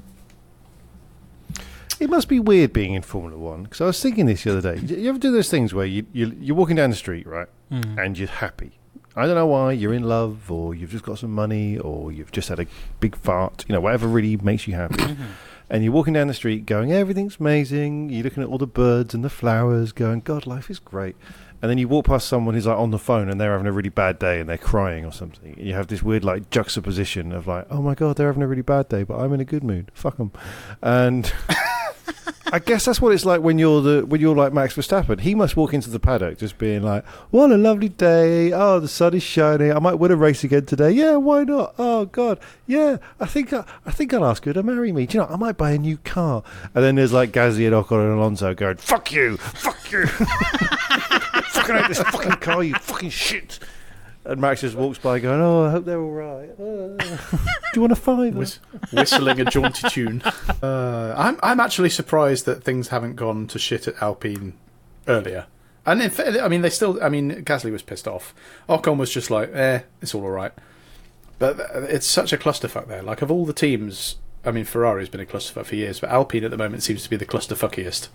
[2.00, 4.74] It must be weird being in Formula One because I was thinking this the other
[4.74, 4.80] day.
[4.80, 7.98] You ever do those things where you, you you're walking down the street, right, hmm.
[7.98, 8.78] and you're happy.
[9.16, 12.30] I don't know why you're in love, or you've just got some money, or you've
[12.30, 12.66] just had a
[13.00, 13.64] big fart.
[13.68, 15.16] You know, whatever really makes you happy.
[15.70, 19.14] and you're walking down the street, going, "Everything's amazing." You're looking at all the birds
[19.14, 21.16] and the flowers, going, "God, life is great."
[21.60, 23.72] And then you walk past someone who's like on the phone and they're having a
[23.72, 25.54] really bad day and they're crying or something.
[25.58, 28.48] And you have this weird like juxtaposition of like, "Oh my god, they're having a
[28.48, 29.90] really bad day, but I'm in a good mood.
[29.94, 30.30] Fuck them."
[30.80, 31.32] And
[32.52, 35.20] I guess that's what it's like when you're the when you're like Max Verstappen.
[35.20, 38.52] He must walk into the paddock just being like, "What a lovely day!
[38.52, 39.72] Oh, the sun is shining.
[39.72, 40.90] I might win a race again today.
[40.90, 41.74] Yeah, why not?
[41.78, 42.98] Oh God, yeah.
[43.20, 45.06] I think I, I think I'll ask her to marry me.
[45.06, 45.30] Do you know?
[45.30, 46.42] I might buy a new car."
[46.74, 51.76] And then there's like Gasly and Ocon and Alonso going, "Fuck you, fuck you, fucking
[51.76, 53.58] hate this fucking car, you fucking shit."
[54.28, 56.50] And Max just walks by going, "Oh, I hope they're all right.
[56.50, 56.96] Uh,
[57.38, 57.38] do
[57.74, 58.60] you want a fiver?" Whis-
[58.92, 60.22] whistling a jaunty tune.
[60.60, 64.54] Uh, I'm I'm actually surprised that things haven't gone to shit at Alpine
[65.06, 65.46] earlier.
[65.86, 67.02] And in fact, I mean, they still.
[67.02, 68.34] I mean, Gasly was pissed off.
[68.68, 70.52] Ocon was just like, "Eh, it's all alright."
[71.38, 73.02] But it's such a clusterfuck there.
[73.02, 76.44] Like of all the teams, I mean, Ferrari's been a clusterfuck for years, but Alpine
[76.44, 78.08] at the moment seems to be the clusterfuckiest.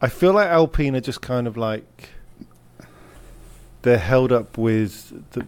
[0.00, 2.10] I feel like Alpine are just kind of like
[3.82, 5.46] they're held up with the,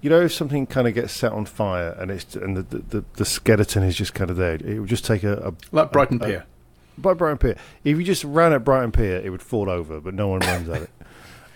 [0.00, 3.04] you know, if something kind of gets set on fire and it's and the the,
[3.14, 4.54] the, skeleton is just kind of there.
[4.54, 6.44] It would just take a, a Like Brighton a- Pier.
[6.98, 7.56] by Brighton Pier.
[7.84, 10.68] If you just ran at Brighton Pier, it would fall over, but no one runs
[10.68, 10.90] at it.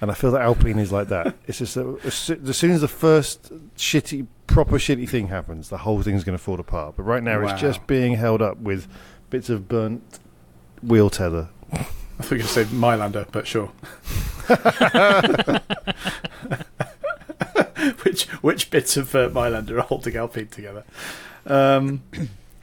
[0.00, 1.34] And I feel that Alpine is like that.
[1.46, 5.78] It's just that as as soon as the first shitty proper shitty thing happens, the
[5.78, 6.94] whole thing's going to fall apart.
[6.96, 7.52] But right now, Wow.
[7.52, 8.88] it's just being held up with
[9.30, 10.18] bits of burnt
[10.82, 11.48] wheel tether.
[12.18, 13.70] I thought you were going to say Mayländer, but sure.
[18.04, 20.84] which which bits of uh, Mayländer are holding Alpine together?
[21.46, 22.02] Um,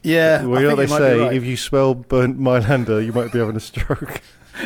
[0.02, 1.34] yeah, Well, you know think what you they say: right.
[1.34, 4.22] if you smell burnt Mayländer, you might be having a stroke.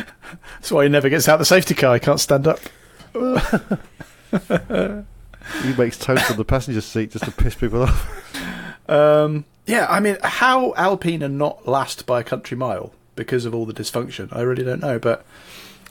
[0.54, 1.94] That's why he never gets out the safety car.
[1.94, 2.60] He can't stand up.
[5.62, 8.88] he makes toast on the passenger seat just to piss people off.
[8.88, 13.54] Um, yeah, I mean, how Alpine are not last by a country mile because of
[13.54, 14.98] all the dysfunction, I really don't know.
[14.98, 15.26] But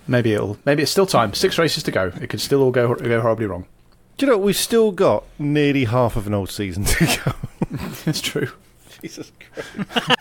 [0.08, 0.58] maybe it'll.
[0.66, 1.34] Maybe it's still time.
[1.36, 2.12] Six races to go.
[2.20, 3.66] It could still all go go horribly wrong.
[4.18, 7.34] Do you know we've still got nearly half of an old season to go?
[8.08, 8.50] It's true.
[9.02, 10.12] Jesus Christ!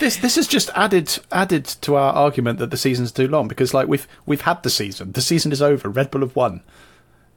[0.00, 3.72] This this has just added added to our argument that the season's too long because
[3.72, 5.12] like we've we've had the season.
[5.12, 5.88] The season is over.
[5.88, 6.62] Red Bull have won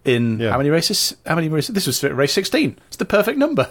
[0.03, 0.51] in Yeah.
[0.51, 1.15] how many races?
[1.25, 1.75] How many races?
[1.75, 2.77] This was race sixteen.
[2.87, 3.69] It's the perfect number.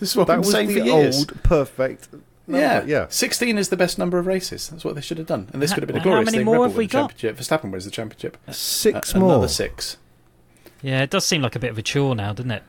[0.00, 2.08] This is what That was saying the old perfect.
[2.46, 2.60] Number.
[2.60, 3.06] yeah, yeah.
[3.08, 4.68] Sixteen is the best number of races.
[4.68, 5.48] That's what they should have done.
[5.52, 6.44] And this How- could have been a how glorious many thing.
[6.44, 7.08] more Red Bull have we got?
[7.16, 7.38] championship.
[7.38, 8.36] Verstappen wins the championship.
[8.50, 9.30] Six Uh, more.
[9.30, 9.96] Another six.
[10.82, 12.62] Yeah, it does seem like a bit of a chore now, doesn't it?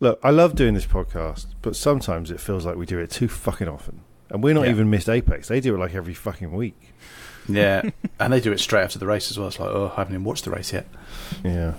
[0.00, 3.28] Look, I love doing this podcast, but sometimes it feels like we do it too
[3.28, 4.00] fucking often.
[4.30, 4.70] And we're not Yeah.
[4.72, 5.48] even missed Apex.
[5.48, 6.94] They do it like every fucking week.
[7.48, 7.82] Yeah,
[8.20, 9.48] and they do it straight after the race as well.
[9.48, 10.86] It's like, oh, I haven't even watched the race yet.
[11.42, 11.74] Yeah.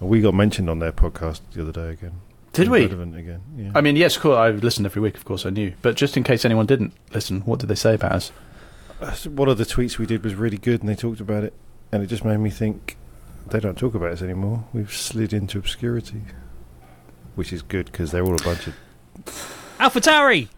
[0.00, 2.20] Well, we got mentioned on their podcast the other day again.
[2.56, 2.86] Did we?
[2.86, 3.42] Relevant again.
[3.56, 3.72] Yeah.
[3.74, 4.34] I mean, yes, cool.
[4.34, 5.74] I listened every week, of course, I knew.
[5.82, 8.32] But just in case anyone didn't listen, what did they say about us?
[9.00, 11.52] Uh, one of the tweets we did was really good, and they talked about it,
[11.92, 12.96] and it just made me think
[13.46, 14.64] they don't talk about us anymore.
[14.72, 16.22] We've slid into obscurity,
[17.34, 18.74] which is good because they're all a bunch of.
[19.78, 20.48] Alpha Tauri!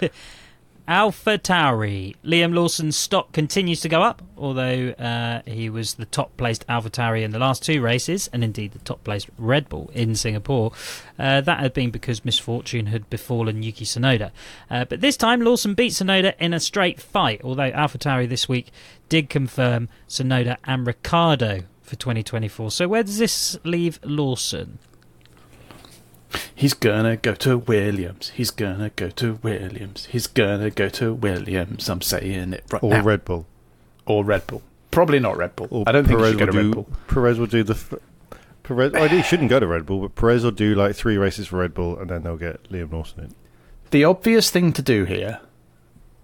[0.88, 2.16] Alpha Tauri.
[2.24, 6.90] Liam Lawson's stock continues to go up, although uh, he was the top placed Alpha
[6.90, 10.72] Tauri in the last two races, and indeed the top placed Red Bull in Singapore.
[11.18, 14.32] Uh, that had been because misfortune had befallen Yuki Tsunoda.
[14.70, 18.48] Uh, but this time, Lawson beat Tsunoda in a straight fight, although Alpha Tauri this
[18.48, 18.70] week
[19.08, 22.70] did confirm Tsunoda and Ricciardo for 2024.
[22.70, 24.78] So where does this leave Lawson?
[26.54, 28.30] He's gonna go to Williams.
[28.30, 30.06] He's gonna go to Williams.
[30.06, 31.88] He's gonna go to Williams.
[31.88, 33.02] I'm saying it right Or now.
[33.02, 33.46] Red Bull.
[34.06, 34.62] or Red Bull.
[34.90, 35.68] Probably not Red Bull.
[35.70, 36.88] Or I don't think he Perez should go to Red do, Bull.
[37.08, 37.74] Perez will do the.
[37.74, 37.94] F-
[38.62, 41.48] Perez, well, he shouldn't go to Red Bull, but Perez will do like three races
[41.48, 43.34] for Red Bull, and then they'll get Liam Lawson in.
[43.90, 45.40] The obvious thing to do here,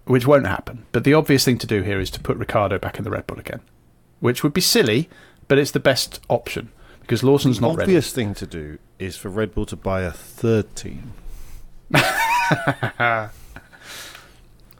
[0.05, 2.97] which won't happen, but the obvious thing to do here is to put Ricciardo back
[2.97, 3.59] in the Red Bull again,
[4.21, 5.09] which would be silly,
[5.47, 6.69] but it's the best option
[7.01, 7.91] because Lawson's The not ready.
[7.91, 11.13] The obvious thing to do is for Red Bull to buy a third team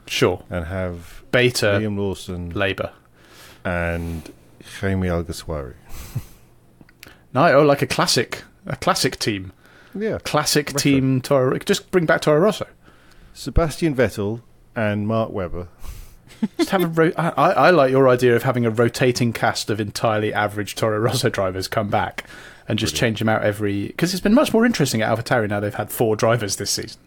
[0.06, 2.92] Sure, and have Beta Liam Lawson Labour.
[3.64, 4.30] and
[4.80, 5.74] Jaime Alguersuari.
[7.32, 9.52] No, oh, like a classic, a classic team,
[9.94, 10.18] Yeah.
[10.24, 10.80] classic Retro.
[10.80, 11.20] team.
[11.20, 12.66] Toro, just bring back Toro Rosso.
[13.34, 14.42] Sebastian Vettel
[14.74, 15.68] and Mark Webber.
[16.58, 16.86] Just have a.
[16.88, 20.74] Ro- I, I I like your idea of having a rotating cast of entirely average
[20.74, 22.24] Toro Rosso drivers come back
[22.70, 23.88] and just change them out every.
[23.88, 25.60] Because it's been much more interesting at AlphaTauri now.
[25.60, 27.00] They've had four drivers this season.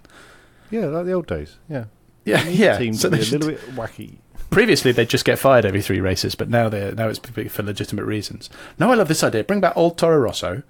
[0.69, 1.57] Yeah, like the old days.
[1.69, 1.85] Yeah.
[2.25, 2.77] Yeah, yeah.
[2.77, 4.17] Team So they're a little bit wacky.
[4.49, 7.63] previously they'd just get fired every three races, but now they are now it's for
[7.63, 8.49] legitimate reasons.
[8.79, 9.43] Now I love this idea.
[9.43, 10.63] Bring back old Toro Rosso.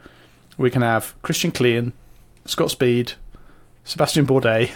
[0.57, 1.93] We can have Christian Klein,
[2.45, 3.13] Scott Speed,
[3.83, 4.71] Sebastian Bourdais,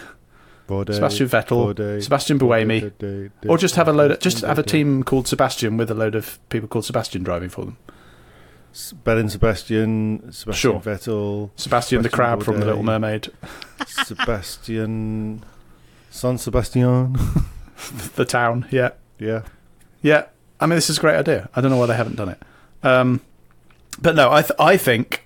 [0.68, 4.12] Bourdais, Sebastian Vettel, Bourdais, Sebastian Buemi, or just have a load.
[4.12, 7.50] Of, just have a team called Sebastian with a load of people called Sebastian driving
[7.50, 7.78] for them.
[9.04, 10.80] Belle and Sebastian, Sebastian Sure.
[10.80, 13.30] Vettel, Sebastian the Sebastian crab from The Little Mermaid,
[13.88, 15.44] Sebastian,
[16.10, 17.16] San Sebastian.
[18.16, 18.68] the town.
[18.72, 19.44] Yeah, yeah.
[20.02, 20.26] Yeah,
[20.60, 21.50] I mean, this is a great idea.
[21.56, 22.42] I don't know why they haven't done it.
[22.84, 23.22] Um,
[24.00, 25.24] but no, I th- I think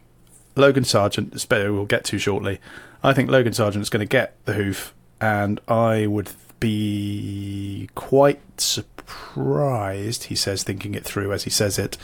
[0.55, 2.59] Logan Sargent, better we'll get to shortly.
[3.03, 8.39] I think Logan Sargent is going to get the hoof, and I would be quite
[8.59, 10.25] surprised.
[10.25, 11.97] He says, thinking it through as he says it,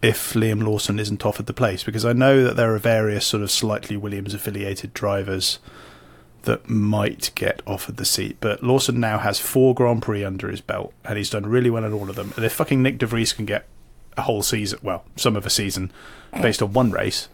[0.00, 3.42] if Liam Lawson isn't offered the place, because I know that there are various sort
[3.42, 5.58] of slightly Williams affiliated drivers
[6.42, 8.36] that might get offered the seat.
[8.40, 11.84] But Lawson now has four Grand Prix under his belt, and he's done really well
[11.84, 12.32] in all of them.
[12.36, 13.66] And if fucking Nyck de Vries can get
[14.16, 15.90] a whole season, well, some of a season,
[16.40, 17.28] based on one race,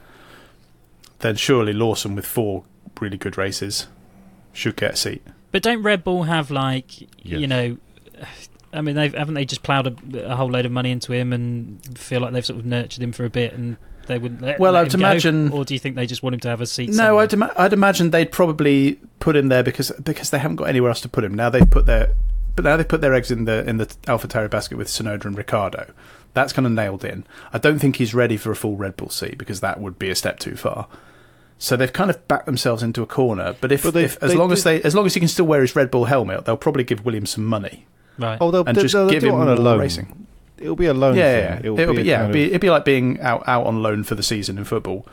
[1.20, 2.64] then surely Lawson with four
[3.00, 3.88] really good races
[4.52, 5.22] should get a seat.
[5.52, 7.40] But don't Red Bull have like Yes.
[7.40, 7.76] you know?
[8.74, 11.32] I mean, they've haven't they just ploughed a, a whole load of money into him
[11.32, 14.60] and feel like they've sort of nurtured him for a bit and they wouldn't let,
[14.60, 15.06] Well, let I'd him go?
[15.10, 16.90] imagine- or do you think they just want him to have a seat?
[16.90, 17.18] No.
[17.18, 20.90] I'd, ima- I'd imagine they'd probably put him there because because they haven't got anywhere
[20.90, 21.32] else to put him.
[21.34, 22.12] Now they've put their
[22.56, 25.36] but now they put their eggs in the in the AlphaTauri basket with Tsunoda and
[25.36, 25.92] Ricciardo.
[26.34, 27.24] That's kind of nailed in.
[27.52, 30.10] I don't think he's ready for a full Red Bull seat because that would be
[30.10, 30.86] a step too far.
[31.58, 33.54] So they've kind of backed themselves into a corner.
[33.60, 35.28] But if, But they- if as they long as they as long as he can
[35.28, 37.86] still wear his Red Bull helmet, they'll probably give Williams some money
[38.18, 38.38] Right.
[38.40, 39.80] Oh, they'll, and they'll, just they'll give do him it on a loan.
[39.80, 40.26] Racing.
[40.58, 41.16] It'll be a loan.
[41.16, 41.42] Yeah, thing.
[41.42, 43.66] yeah, It'll, it'll be, be, yeah, it'd be, of- it'd be like being out, out
[43.66, 45.06] on loan for the season in football.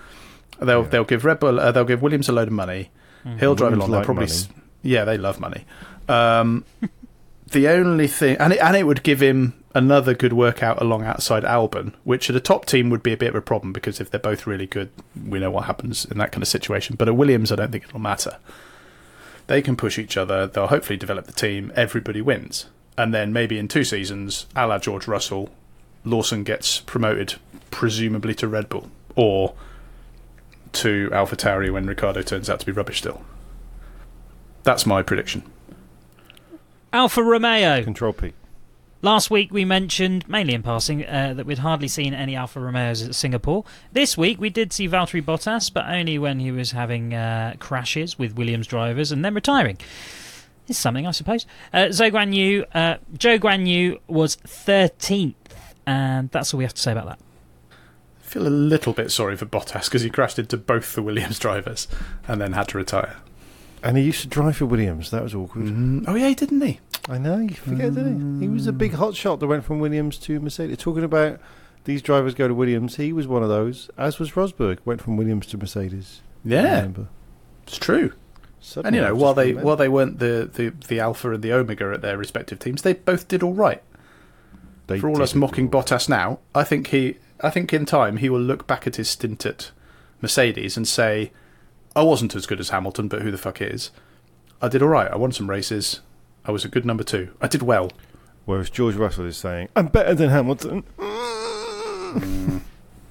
[0.60, 2.92] They'll they'll give Red Bull uh, they'll give Williams a load of money.
[3.40, 3.92] He'll drive Williams along.
[3.92, 4.62] They'll probably money.
[4.84, 5.66] yeah they love money.
[6.08, 6.66] Um,
[7.52, 11.44] the only thing and it, and it would give him another good workout along outside
[11.44, 14.12] Albon, which at a top team would be a bit of a problem because if
[14.12, 14.92] they're both really good,
[15.28, 16.96] we know what happens in that kind of situation.
[16.96, 18.38] But at Williams, I don't think it'll matter.
[19.48, 20.46] They can push each other.
[20.46, 21.72] They'll hopefully develop the team.
[21.76, 22.68] Everybody wins,
[22.98, 25.50] and then maybe in two seasons, a la George Russell,
[26.04, 27.36] Lawson gets promoted,
[27.70, 29.54] presumably to Red Bull or
[30.74, 33.22] to AlphaTauri when Ricciardo turns out to be rubbish still.
[34.64, 35.44] That's my prediction.
[36.94, 37.84] Alfa Romeo.
[37.84, 38.34] Control P.
[39.04, 43.02] Last week we mentioned, mainly in passing, uh, that we'd hardly seen any Alfa Romeos
[43.02, 43.64] at Singapore.
[43.92, 48.20] This week we did see Valtteri Bottas, but only when he was having uh, crashes
[48.20, 49.78] with Williams drivers and then retiring.
[50.72, 51.46] It's something, I suppose.
[51.74, 55.36] Uh, Zhou Guan Yu, uh, Joe Guan Yu was 13th,
[55.86, 57.20] and that's all we have to say about that.
[57.70, 61.38] I feel a little bit sorry for Bottas because he crashed into both the Williams
[61.46, 61.88] drivers
[62.28, 63.18] and then had to retire.
[63.84, 65.12] And he used to drive for Williams.
[65.12, 66.04] That was awkward.
[66.08, 66.80] Oh yeah, didn't he?
[67.10, 67.40] I know.
[67.40, 68.46] You forget, didn't he?
[68.46, 70.78] He was a big hot shot that went from Williams to Mercedes.
[70.78, 71.40] Talking about
[71.84, 73.90] these drivers go to Williams, he was one of those.
[73.98, 76.22] As was Rosberg, went from Williams to Mercedes.
[76.46, 77.08] I Yeah, remember.
[77.64, 78.14] it's true.
[78.62, 81.52] Suddenly And you know, while they while they weren't the, the, the Alpha and the
[81.52, 83.82] Omega at their respective teams, they both did all right.
[84.88, 85.82] They For all us mocking all.
[85.82, 89.10] Bottas now, I think he I think in time he will look back at his
[89.10, 89.72] stint at
[90.22, 91.32] Mercedes and say,
[91.96, 93.90] I wasn't as good as Hamilton, but who the fuck is?
[94.62, 95.12] I did all right.
[95.12, 96.02] I won some races.
[96.46, 97.32] I was a good number two.
[97.42, 97.92] I did well.
[98.46, 100.84] Whereas George Russell is saying, I'm better than Hamilton.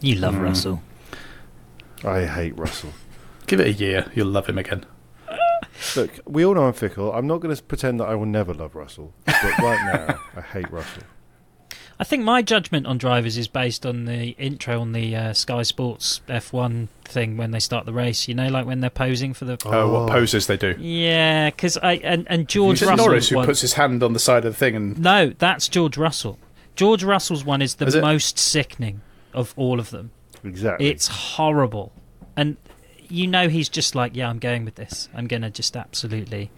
[0.00, 0.82] You love Russell.
[2.04, 2.92] I hate Russell.
[3.46, 4.86] Give it a year, you'll love him again.
[5.96, 7.12] Look, we all know I'm fickle.
[7.12, 9.12] I'm not going to pretend that I will never love Russell.
[9.24, 11.02] But right now, I hate Russell.
[11.98, 15.62] I think my judgment on drivers is based on the intro on the uh, Sky
[15.62, 18.26] Sports F1 thing when they start the race.
[18.26, 19.58] You know, like when they're posing for the.
[19.66, 20.74] Oh, what poses they do.
[20.78, 23.06] Yeah, because I and, and George Is it Russell.
[23.06, 25.68] Norris who one- puts his hand on the side of the thing and No, that's
[25.68, 26.38] George Russell.
[26.74, 28.00] George Russell's one is the Is it?
[28.00, 29.02] most sickening
[29.34, 30.10] of all of them.
[30.42, 30.86] Exactly.
[30.88, 31.92] It's horrible,
[32.34, 32.56] and
[33.10, 35.08] you know he's just like, yeah, I'm going with this.
[35.14, 36.50] I'm gonna just absolutely,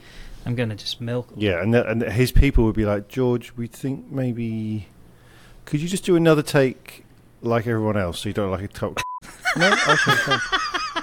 [0.46, 1.28] I'm gonna just milk.
[1.36, 4.88] yeah, and, th- and his people would be like, George, we think maybe.
[5.64, 7.04] Could you just do another take
[7.40, 9.00] like everyone else so you don't like a top.
[9.56, 9.70] no?
[9.72, 10.40] Okay, fine.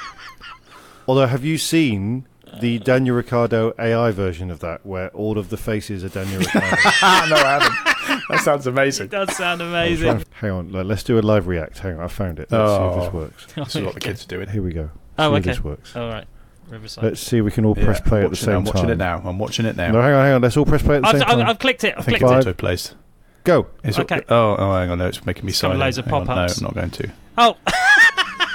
[1.07, 2.27] Although, have you seen
[2.61, 6.67] the Daniel Ricciardo AI version of that where all of the faces are Daniel Ricciardo?
[7.01, 8.25] ah, no, I haven't.
[8.29, 9.05] That sounds amazing.
[9.05, 10.23] It does sound amazing.
[10.33, 11.79] Hang on, let- let's do a live react.
[11.79, 12.51] Hang on, I found it.
[12.51, 13.17] Let's see if this Oh.
[13.17, 13.45] works.
[13.53, 14.49] This is what the kids are doing.
[14.49, 14.89] Here we go.
[15.19, 15.49] Oh, see okay.
[15.49, 15.95] this works.
[15.95, 16.25] All right,
[16.69, 17.03] Riverside.
[17.03, 18.73] Let's see if we can all press Yeah, play at the watching- same I'm time.
[18.75, 19.21] watching it now.
[19.25, 19.91] I'm watching it now.
[19.91, 20.41] No, hang on, hang on.
[20.41, 21.47] Let's all press play at the I've, same I've, time.
[21.49, 21.93] I've clicked it.
[21.93, 22.37] I've I think clicked it.
[22.37, 22.95] it's auto-placed.
[23.43, 23.67] Go.
[23.83, 24.21] It's Okay.
[24.29, 24.97] Oh, oh, hang on.
[24.99, 25.79] No, it's making me It's got silent.
[25.79, 26.61] loads of Hang on, pop-ups.
[26.61, 27.11] No, I'm not going to.
[27.37, 27.57] Oh,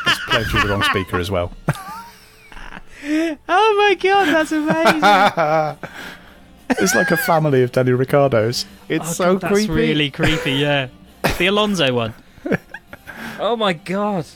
[0.07, 1.53] It's playing through the wrong speaker as well.
[3.07, 3.37] oh
[3.89, 5.79] my god, that's amazing.
[6.71, 8.65] it's like a family of Daniel Ricciardos.
[8.89, 9.73] It's Oh, so God, that's creepy.
[9.73, 10.53] really creepy.
[10.53, 10.89] Yeah,
[11.39, 12.15] the Alonso one.
[13.41, 14.27] Oh my god.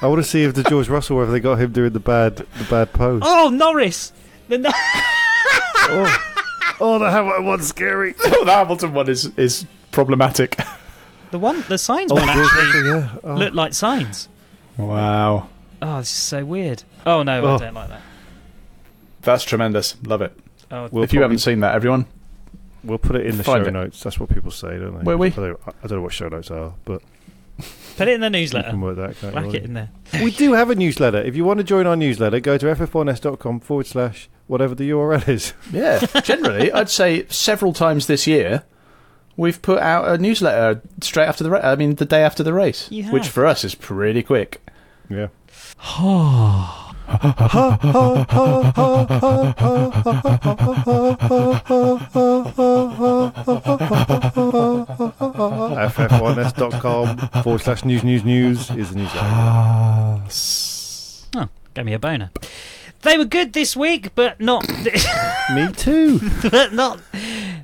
[0.00, 2.36] I want to see if the George Russell whether they got him doing the bad
[2.36, 3.22] the bad pose.
[3.24, 4.12] Oh Norris.
[4.48, 6.76] The no- oh.
[6.80, 8.14] oh, the Hamilton one's scary.
[8.24, 10.56] Oh, the Hamilton one is is problematic.
[11.30, 13.14] the one, the signs Oh, one actually Russell, yeah.
[13.24, 13.34] Oh.
[13.34, 14.28] look like signs.
[14.76, 15.48] Wow,
[15.82, 16.84] Oh, this is so weird.
[17.04, 17.54] Oh no, Oh.
[17.56, 18.02] I don't like that.
[19.22, 19.96] that's tremendous.
[20.04, 20.38] Love it.
[20.70, 22.06] Oh, We'll if you probably- haven't seen that, everyone,
[22.84, 23.72] We'll put it in the show it.
[23.72, 24.00] notes.
[24.02, 25.02] That's what people say, don't they?
[25.04, 25.28] Will we?
[25.28, 27.02] I don't, I don't know what show notes are, but
[27.96, 28.70] put it in the you newsletter.
[28.70, 29.16] can work that.
[29.18, 29.52] Can't Whack you?
[29.52, 29.90] it in there.
[30.22, 31.18] We do have a newsletter.
[31.22, 35.28] If you want to join our newsletter, go to ff1s.com forward slash whatever the URL
[35.28, 35.52] is.
[35.72, 35.98] yeah.
[36.22, 38.64] Generally, I'd say several times this year,
[39.36, 41.50] we've put out a newsletter straight after the.
[41.50, 44.60] Ra- I mean, the day after the race, You which for us is pretty quick.
[45.10, 45.28] Yeah.
[55.88, 59.26] ff1s.com forward slash news news news is the newsletter.
[59.26, 60.22] Oh,
[61.36, 62.30] ah, gave me a boner.
[63.02, 64.68] They were good this week, but not.
[65.54, 66.20] Me too.
[66.50, 67.00] but not.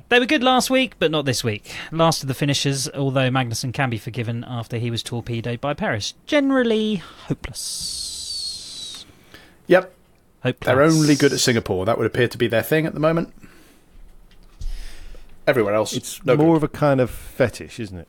[0.09, 1.71] They were good last week, but not this week.
[1.91, 6.13] Last of the finishers, although Magnussen can be forgiven after he was torpedoed by Perez.
[6.25, 6.95] Generally
[7.27, 8.14] hopeless.
[9.67, 9.93] Yep,
[10.43, 10.65] Hopeless.
[10.65, 11.85] they're only good at Singapore.
[11.85, 13.33] That would appear to be their thing at the moment.
[15.47, 16.57] Everywhere else, It's no more good.
[16.57, 18.07] of a kind of fetish, isn't it?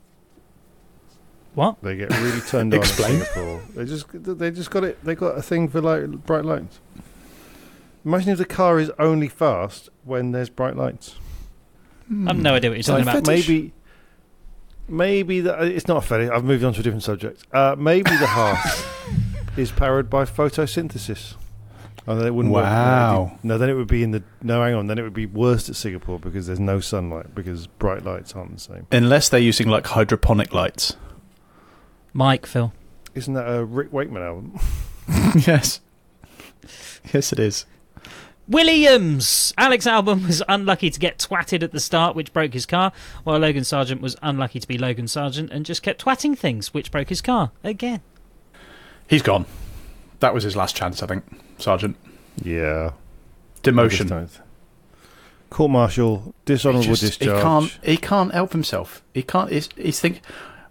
[1.55, 1.77] What?
[1.83, 2.81] They get really turned on.
[2.81, 3.63] in Singapore.
[3.75, 5.03] They just they just got it.
[5.05, 6.81] They got a thing for like bright lights.
[8.05, 11.17] Imagine if the car is only fast when there's bright lights.
[12.27, 13.27] I've no idea what you're talking like about.
[13.27, 13.49] fetish.
[13.49, 13.73] Maybe,
[14.89, 16.31] maybe the, it's not a fetish.
[16.31, 17.45] I've moved on to a different subject.
[17.53, 18.59] Uh, maybe the heart
[19.57, 21.35] is powered by photosynthesis.
[22.09, 22.65] Oh, then it wouldn't work.
[22.65, 23.39] Wow.
[23.43, 24.23] No, then it would be in the.
[24.43, 24.87] No, hang on.
[24.87, 28.55] Then it would be worse at Singapore because there's no sunlight because bright lights aren't
[28.55, 28.87] the same.
[28.93, 30.97] Unless they're using like hydroponic lights.
[32.13, 32.73] Mike, Phil.
[33.15, 34.59] Isn't that a Rick Wakeman album?
[35.47, 35.81] yes.
[37.13, 37.67] Yes, it is.
[38.49, 39.53] Williams!
[39.59, 42.93] Alex Albon was unlucky to get twatted at the start, which broke his car,
[43.25, 46.93] while Logan Sargent was unlucky to be Logan Sargent and just kept twatting things, which
[46.93, 48.03] broke his car again.
[49.09, 49.47] He's gone.
[50.21, 51.25] That was his last chance, I think.
[51.59, 51.97] Sergeant.
[52.43, 52.93] Yeah.
[53.63, 54.29] Demotion.
[55.51, 57.21] Court martial, dishonourable He discharge.
[57.21, 57.79] He can't.
[57.83, 59.03] He can't help himself.
[59.15, 59.51] He can't.
[59.51, 60.23] He's, he's thinking.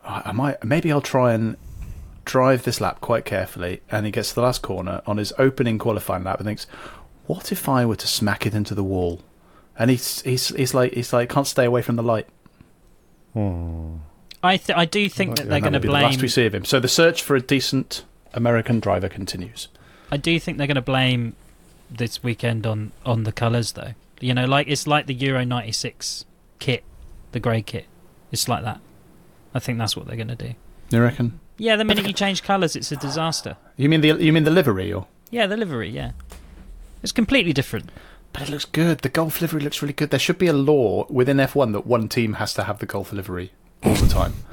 [0.06, 0.64] "Oh, I might.
[0.64, 1.56] Maybe I'll try and
[2.26, 3.82] drive this lap quite carefully.
[3.90, 6.68] And he gets to the last corner on his opening qualifying lap and thinks,
[7.26, 9.22] "What if I were to smack it into the wall?"
[9.80, 12.28] And he's he's he's like he's like can't stay away from the light.
[13.34, 13.98] Hmm.
[14.44, 16.28] I th- I do think that they're going to that would be the last we
[16.28, 16.66] see of him.
[16.66, 19.70] So the search for a decent American driver continues.
[20.12, 21.36] I do think they're going to blame
[21.90, 23.94] this weekend on on the colours, though.
[24.20, 26.26] You know, like it's like the Euro '96
[26.60, 26.84] kit,
[27.32, 27.86] the grey kit.
[28.32, 28.80] It's like that.
[29.54, 30.54] I think that's what they're going to do.
[30.90, 31.40] You reckon?
[31.58, 33.58] Yeah, the minute you change colours, it's a disaster.
[33.78, 35.08] You mean the you mean the livery or?
[35.32, 35.90] Yeah, the livery.
[35.90, 36.12] Yeah,
[37.02, 37.90] it's completely different.
[38.34, 39.00] But it looks good.
[39.00, 40.10] The golf livery looks really good.
[40.10, 43.14] There should be a law within F1 that one team has to have the golf
[43.14, 44.34] livery all the time.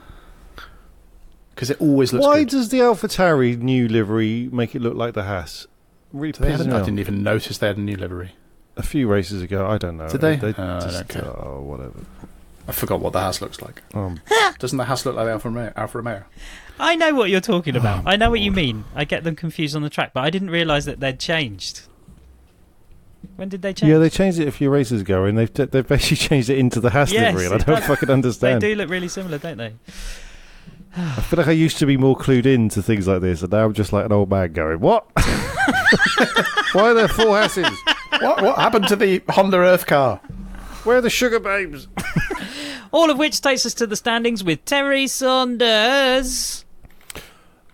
[1.63, 2.49] Because it always looks Why good.
[2.49, 5.69] does the AlphaTauri new livery make it look like the Haas?
[6.13, 8.33] Really they hadn't, I didn't even notice they had a new livery.
[8.77, 10.09] A few races ago, I don't know.
[10.09, 10.35] Did they?
[10.35, 11.25] They Oh, I don't care.
[11.25, 12.01] Oh, whatever.
[12.67, 13.81] I forgot what the Haas looks like.
[13.95, 14.21] Um,
[14.59, 15.73] Doesn't the Haas look like the Alfa Romeo?
[15.77, 16.25] Alfa Romeo?
[16.81, 18.07] I know what you're talking about.
[18.07, 18.85] Oh, I know what you mean.
[18.97, 21.83] I get them confused on the track, but I didn't realise that they'd changed.
[23.37, 23.89] When did they change?
[23.89, 26.81] yeah, they changed it a few races ago, and they've they've basically changed it into
[26.81, 27.87] the Haas Yes, livery, and I don't does.
[27.87, 28.61] fucking They understand.
[28.63, 29.75] do look really similar, don't they?
[30.97, 33.51] I feel like I used to be more clued in to things like this, and
[33.51, 35.07] now I'm just like an old man going, "What?
[36.73, 37.67] Why are there four Hasses?
[38.21, 40.19] what, what happened to the Honda Earth car?
[40.85, 41.87] Where are the Sugababes?"
[42.93, 46.67] All of which takes us to the standings with Terry Saunders.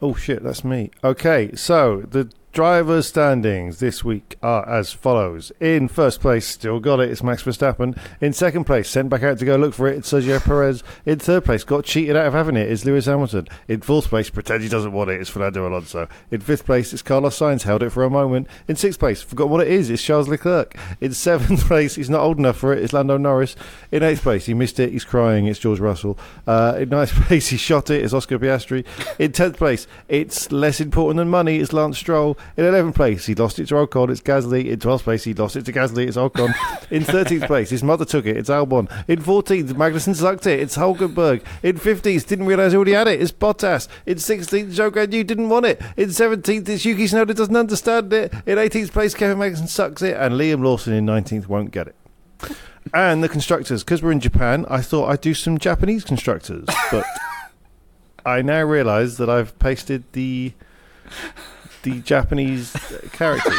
[0.01, 0.93] Oh shit, that's me.
[1.03, 5.53] Okay, so the driver standings this week are as follows.
[5.61, 7.97] In first place, still got it, it's Max Verstappen.
[8.21, 10.83] In second place, sent back out to go look for it, it's Sergio Perez.
[11.07, 13.47] In third place, got cheated out of having it, it, is Lewis Hamilton.
[13.69, 16.09] In fourth place, pretend he doesn't want it, it's Fernando Alonso.
[16.33, 18.49] In fifth place, it's Carlos Sainz, held it for a moment.
[18.67, 20.77] In sixth place, forgot what it is, it's Charles Leclerc.
[21.01, 23.55] In seventh place, he's not old enough for it, it's Lando Norris.
[23.93, 26.19] In eighth place, he missed it, he's crying, it's George Russell.
[26.45, 28.85] Uh, in ninth place, he shot it, it's Oscar Piastri.
[29.21, 32.37] In tenth place, it's less important than money, it's Lance Stroll.
[32.57, 34.67] In eleventh place, he lost it to Ocon, it's Gasly.
[34.67, 36.55] In twelfth place, he lost it to Gasly, it's Ocon.
[36.91, 38.91] In thirteenth place, his mother took it, it's Albon.
[39.07, 41.43] In fourteenth, Magnussen sucked it, it's Hulkenberg.
[41.63, 43.89] In fifteenth, didn't realise he already had it, it's Bottas.
[44.07, 45.81] In sixteenth, Zhou Guanyu didn't want it.
[45.97, 48.33] In seventeenth, it's Yuki Tsunoda doesn't understand it.
[48.47, 51.97] In eighteenth place, Kevin Magnussen sucks it, and Liam Lawson in nineteenth won't get it.
[52.95, 57.05] And the constructors, because we're in Japan, I thought I'd do some Japanese constructors, but
[58.25, 60.55] I now realise that I've pasted the
[61.91, 62.73] the Japanese
[63.13, 63.53] characters.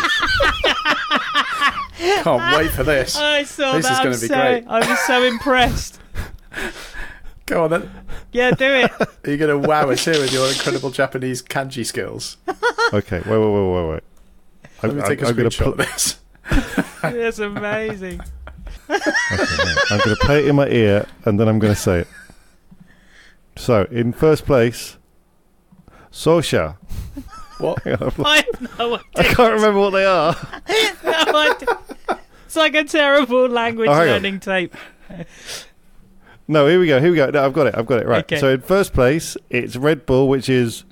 [1.98, 3.16] Can't wait for this.
[3.16, 3.98] I saw This is that.
[4.04, 4.66] gonna I'm be so, great.
[4.68, 6.00] I was so impressed.
[7.46, 7.92] Go on then.
[8.32, 8.92] Yeah, do it.
[9.02, 12.38] Are you going to wow us here with your incredible Japanese kanji skills?
[12.94, 14.04] Okay, wait, wait, wait, wait, wait.
[14.84, 16.20] Let me take a I'm gonna screenshot put- of this.
[17.02, 18.22] That's amazing.
[18.88, 22.08] I'm going to play it in my ear, and then I'm going to say it.
[23.56, 24.98] So, in first place,
[26.12, 26.78] Sosha.
[27.60, 27.82] What?
[27.86, 28.18] I have
[28.80, 30.36] no I can't remember what they are.
[31.04, 31.78] No idea.
[32.46, 34.08] It's like a terrible language Oh, hang on.
[34.08, 34.76] learning tape.
[36.52, 37.00] No, here we go.
[37.00, 37.30] Here we go.
[37.30, 37.76] No, I've got it.
[37.78, 38.08] I've got it.
[38.08, 38.24] Right.
[38.24, 38.40] Okay.
[38.40, 40.84] So in first place, it's Red Bull, which is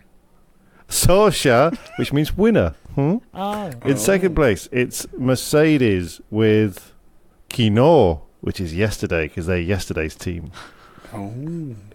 [0.88, 2.76] Sosha, which means winner.
[2.93, 3.18] Hmm?
[3.34, 3.72] Oh.
[3.84, 6.93] In second place, it's Mercedes with
[7.49, 10.51] Kino, which is yesterday because they're yesterday's team.
[11.11, 11.34] Oh.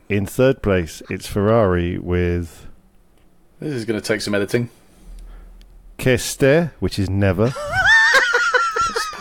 [0.09, 2.67] In third place, it's Ferrari with
[3.63, 4.71] This is going to take some editing.
[5.97, 7.53] Keste, which is never.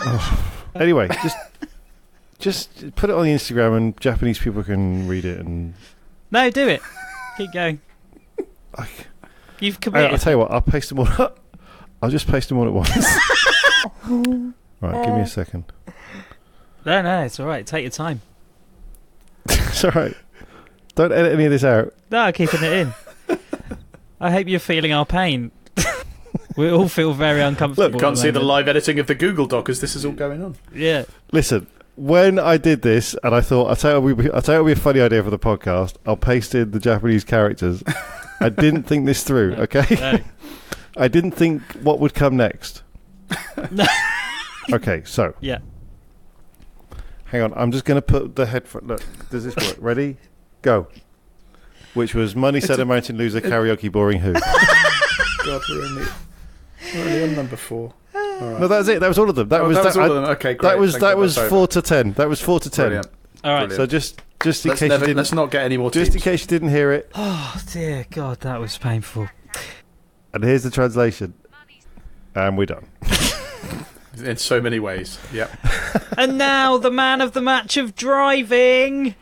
[0.04, 0.48] Oh.
[0.74, 1.36] Anyway, just
[2.38, 5.38] just put it on the Instagram and Japanese people can read it.
[5.38, 5.74] And
[6.30, 6.80] No, do it.
[7.36, 7.78] Keep going.
[8.78, 8.88] I.
[9.60, 9.78] You've.
[9.92, 11.38] I'll tell you what, I'll paste them all up.
[12.00, 13.06] I'll just paste them all at once.
[14.80, 15.70] right, give me a second.
[16.86, 17.66] No, no, it's all right.
[17.66, 18.22] Take your time.
[19.50, 20.16] It's all right.
[20.94, 21.92] Don't edit any of this out.
[22.10, 22.94] No, I'm keeping it in.
[24.22, 25.50] I hope you're feeling our pain.
[26.56, 27.90] we all feel very uncomfortable.
[27.90, 30.42] Look, can't see the live editing of the Google Doc as this is all going
[30.42, 30.54] on.
[30.74, 31.04] Yeah.
[31.32, 31.66] Listen,
[31.96, 34.60] when I did this, and I thought, I'll tell you, would be- I'll tell you
[34.60, 35.96] what would be a funny idea for the podcast.
[36.06, 37.82] I'll paste in the Japanese characters.
[38.40, 39.54] I didn't think this through.
[39.58, 40.18] Okay, No.
[40.96, 42.82] I didn't think what would come next.
[44.72, 45.58] okay, so Yeah.
[47.24, 47.52] hang on.
[47.56, 48.86] I'm just going to put the headphone.
[48.86, 49.76] Look, does this work?
[49.80, 50.16] Ready?
[50.62, 50.86] Go.
[51.94, 54.32] Which was money said a mountain loser karaoke boring who?
[55.44, 56.04] God, we're only,
[56.94, 57.92] we're only on number four.
[58.14, 59.00] No, that was it.
[59.00, 59.48] That was all of them.
[59.50, 60.24] That Oh, was that was I- all of them.
[60.32, 60.68] Okay, great.
[60.70, 61.66] That was Thank that God was that's four over.
[61.72, 62.12] to ten.
[62.14, 62.86] That was four to ten.
[62.86, 63.06] Brilliant.
[63.44, 63.58] All right.
[63.68, 63.76] Brilliant.
[63.76, 66.08] So just just in Let's, case never, you didn't, let's not get any more just
[66.08, 66.24] in teams.
[66.24, 69.28] case you didn't hear it, Oh dear God, that was painful.
[70.34, 71.34] and here's the translation,
[72.34, 72.86] and we're done.
[74.16, 75.18] In so many ways.
[75.32, 75.50] Yep.
[76.18, 79.14] and now the man of the match of driving.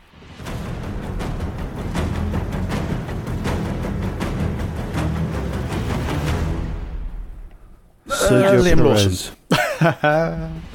[8.11, 9.31] Sergio Liam Perez.
[9.51, 10.61] Lawson.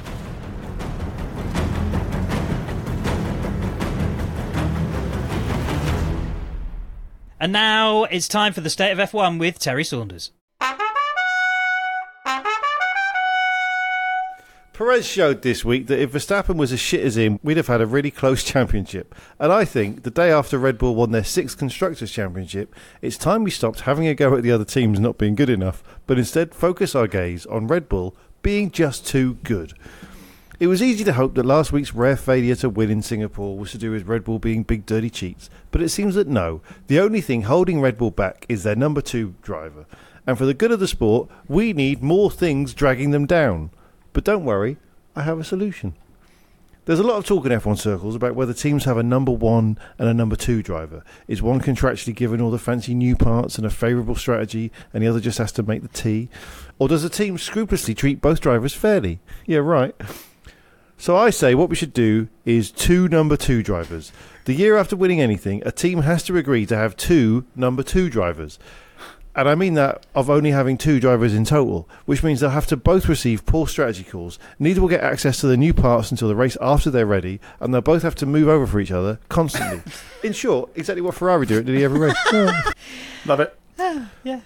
[7.39, 10.31] And now it's time for the state of F1 with Terry Saunders.
[14.77, 17.81] Perez showed this week that if Verstappen was as shit as him, we'd have had
[17.81, 19.15] a really close championship.
[19.39, 23.43] And I think the day after Red Bull won their sixth Constructors' Championship, it's time
[23.43, 26.53] we stopped having a go at the other teams not being good enough, but instead
[26.53, 29.73] focus our gaze on Red Bull being just too good.
[30.59, 33.71] It was easy to hope that last week's rare failure to win in Singapore was
[33.71, 36.99] to do with Red Bull being big dirty cheats, but it seems that no, the
[36.99, 39.87] only thing holding Red Bull back is their number two driver.
[40.27, 43.71] And for the good of the sport, we need more things dragging them down.
[44.17, 44.77] But don't worry,
[45.15, 45.93] I have a solution.
[46.85, 49.77] There's a lot of talk in F1 circles about whether teams have a number one
[49.99, 51.03] and a number two driver.
[51.27, 55.07] Is one contractually given all the fancy new parts and a favourable strategy, and the
[55.07, 56.29] other just has to make the tea?
[56.79, 59.19] Or does a team scrupulously treat both drivers fairly?
[59.45, 59.93] Yeah, right.
[60.97, 64.11] So I say what we should do is two number two drivers.
[64.45, 68.09] The year after winning anything, a team has to agree to have two number two
[68.09, 68.57] drivers.
[69.37, 72.65] And I mean that of only having two drivers in total, which means they'll have
[72.67, 74.39] to both receive poor strategy calls.
[74.57, 77.71] Neither will get access to the new parts until the race after they're ready, and
[77.71, 79.83] they'll both have to move over for each other constantly.
[80.23, 82.17] in short, exactly what Ferrari do at nearly every race.
[83.27, 83.55] Love it.
[83.77, 84.41] Ah, yeah.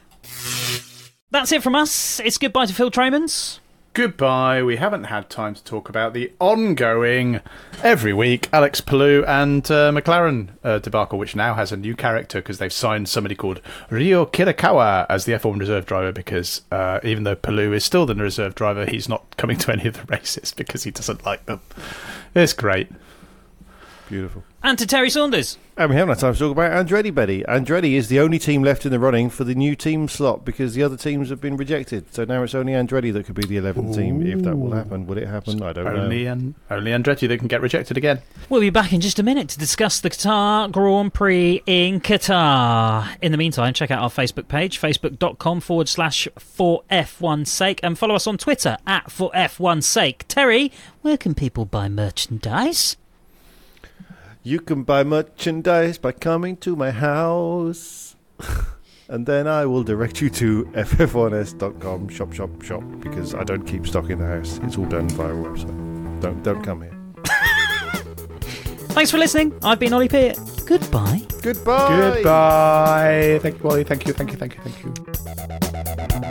[1.30, 2.20] That's it from us.
[2.20, 3.61] It's goodbye to Phill Tromans.
[3.94, 4.64] Goodbye.
[4.64, 7.42] We haven't had time to talk about the ongoing,
[7.84, 12.40] every week, Alex Palou and uh, McLaren uh, debacle, which now has a new character
[12.40, 17.26] because they've signed somebody called Ryo Hirakawa as the F1 reserve driver because uh, even
[17.26, 20.54] though Palou is still the reserve driver, he's not coming to any of the races
[20.54, 21.60] because he doesn't like them.
[22.34, 22.88] It's great.
[24.08, 24.46] Beautiful.
[24.64, 25.58] And to Terry Saunders.
[25.76, 27.44] And we haven't had time to talk about Andretti, Betty.
[27.44, 30.76] Andretti is the only team left in the running for the new team slot because
[30.76, 32.14] the other teams have been rejected.
[32.14, 34.22] So now it's only Andretti that could be the 11th team.
[34.26, 35.64] If that will happen, will it happen?
[35.64, 36.32] I don't Only, know.
[36.34, 38.20] an, only Andretti that can get rejected again.
[38.50, 43.08] We'll be back in just a minute to discuss the Qatar Grand Prix in Qatar.
[43.22, 47.98] In the meantime, check out our Facebook page, facebook.com forward slash for F1 sake, and
[47.98, 50.26] follow us on Twitter at for F1 sake.
[50.28, 52.98] Terry, where can people buy merchandise?
[54.44, 58.16] You can buy merchandise by coming to my house.
[59.08, 63.86] and then I will direct you to ff1s.com shop shop shop because I don't keep
[63.86, 64.60] stock in the house.
[64.64, 66.22] It's all done via website.
[66.22, 66.98] Don't don't come here.
[68.96, 69.54] Thanks for listening.
[69.64, 70.40] I've been Ollie Peart.
[70.66, 71.22] Goodbye.
[71.44, 72.14] Goodbye.
[72.14, 73.40] Goodbye.
[73.44, 73.84] Thank you, Ollie.
[73.84, 74.84] Thank you, thank you, thank you, thank
[76.26, 76.31] you.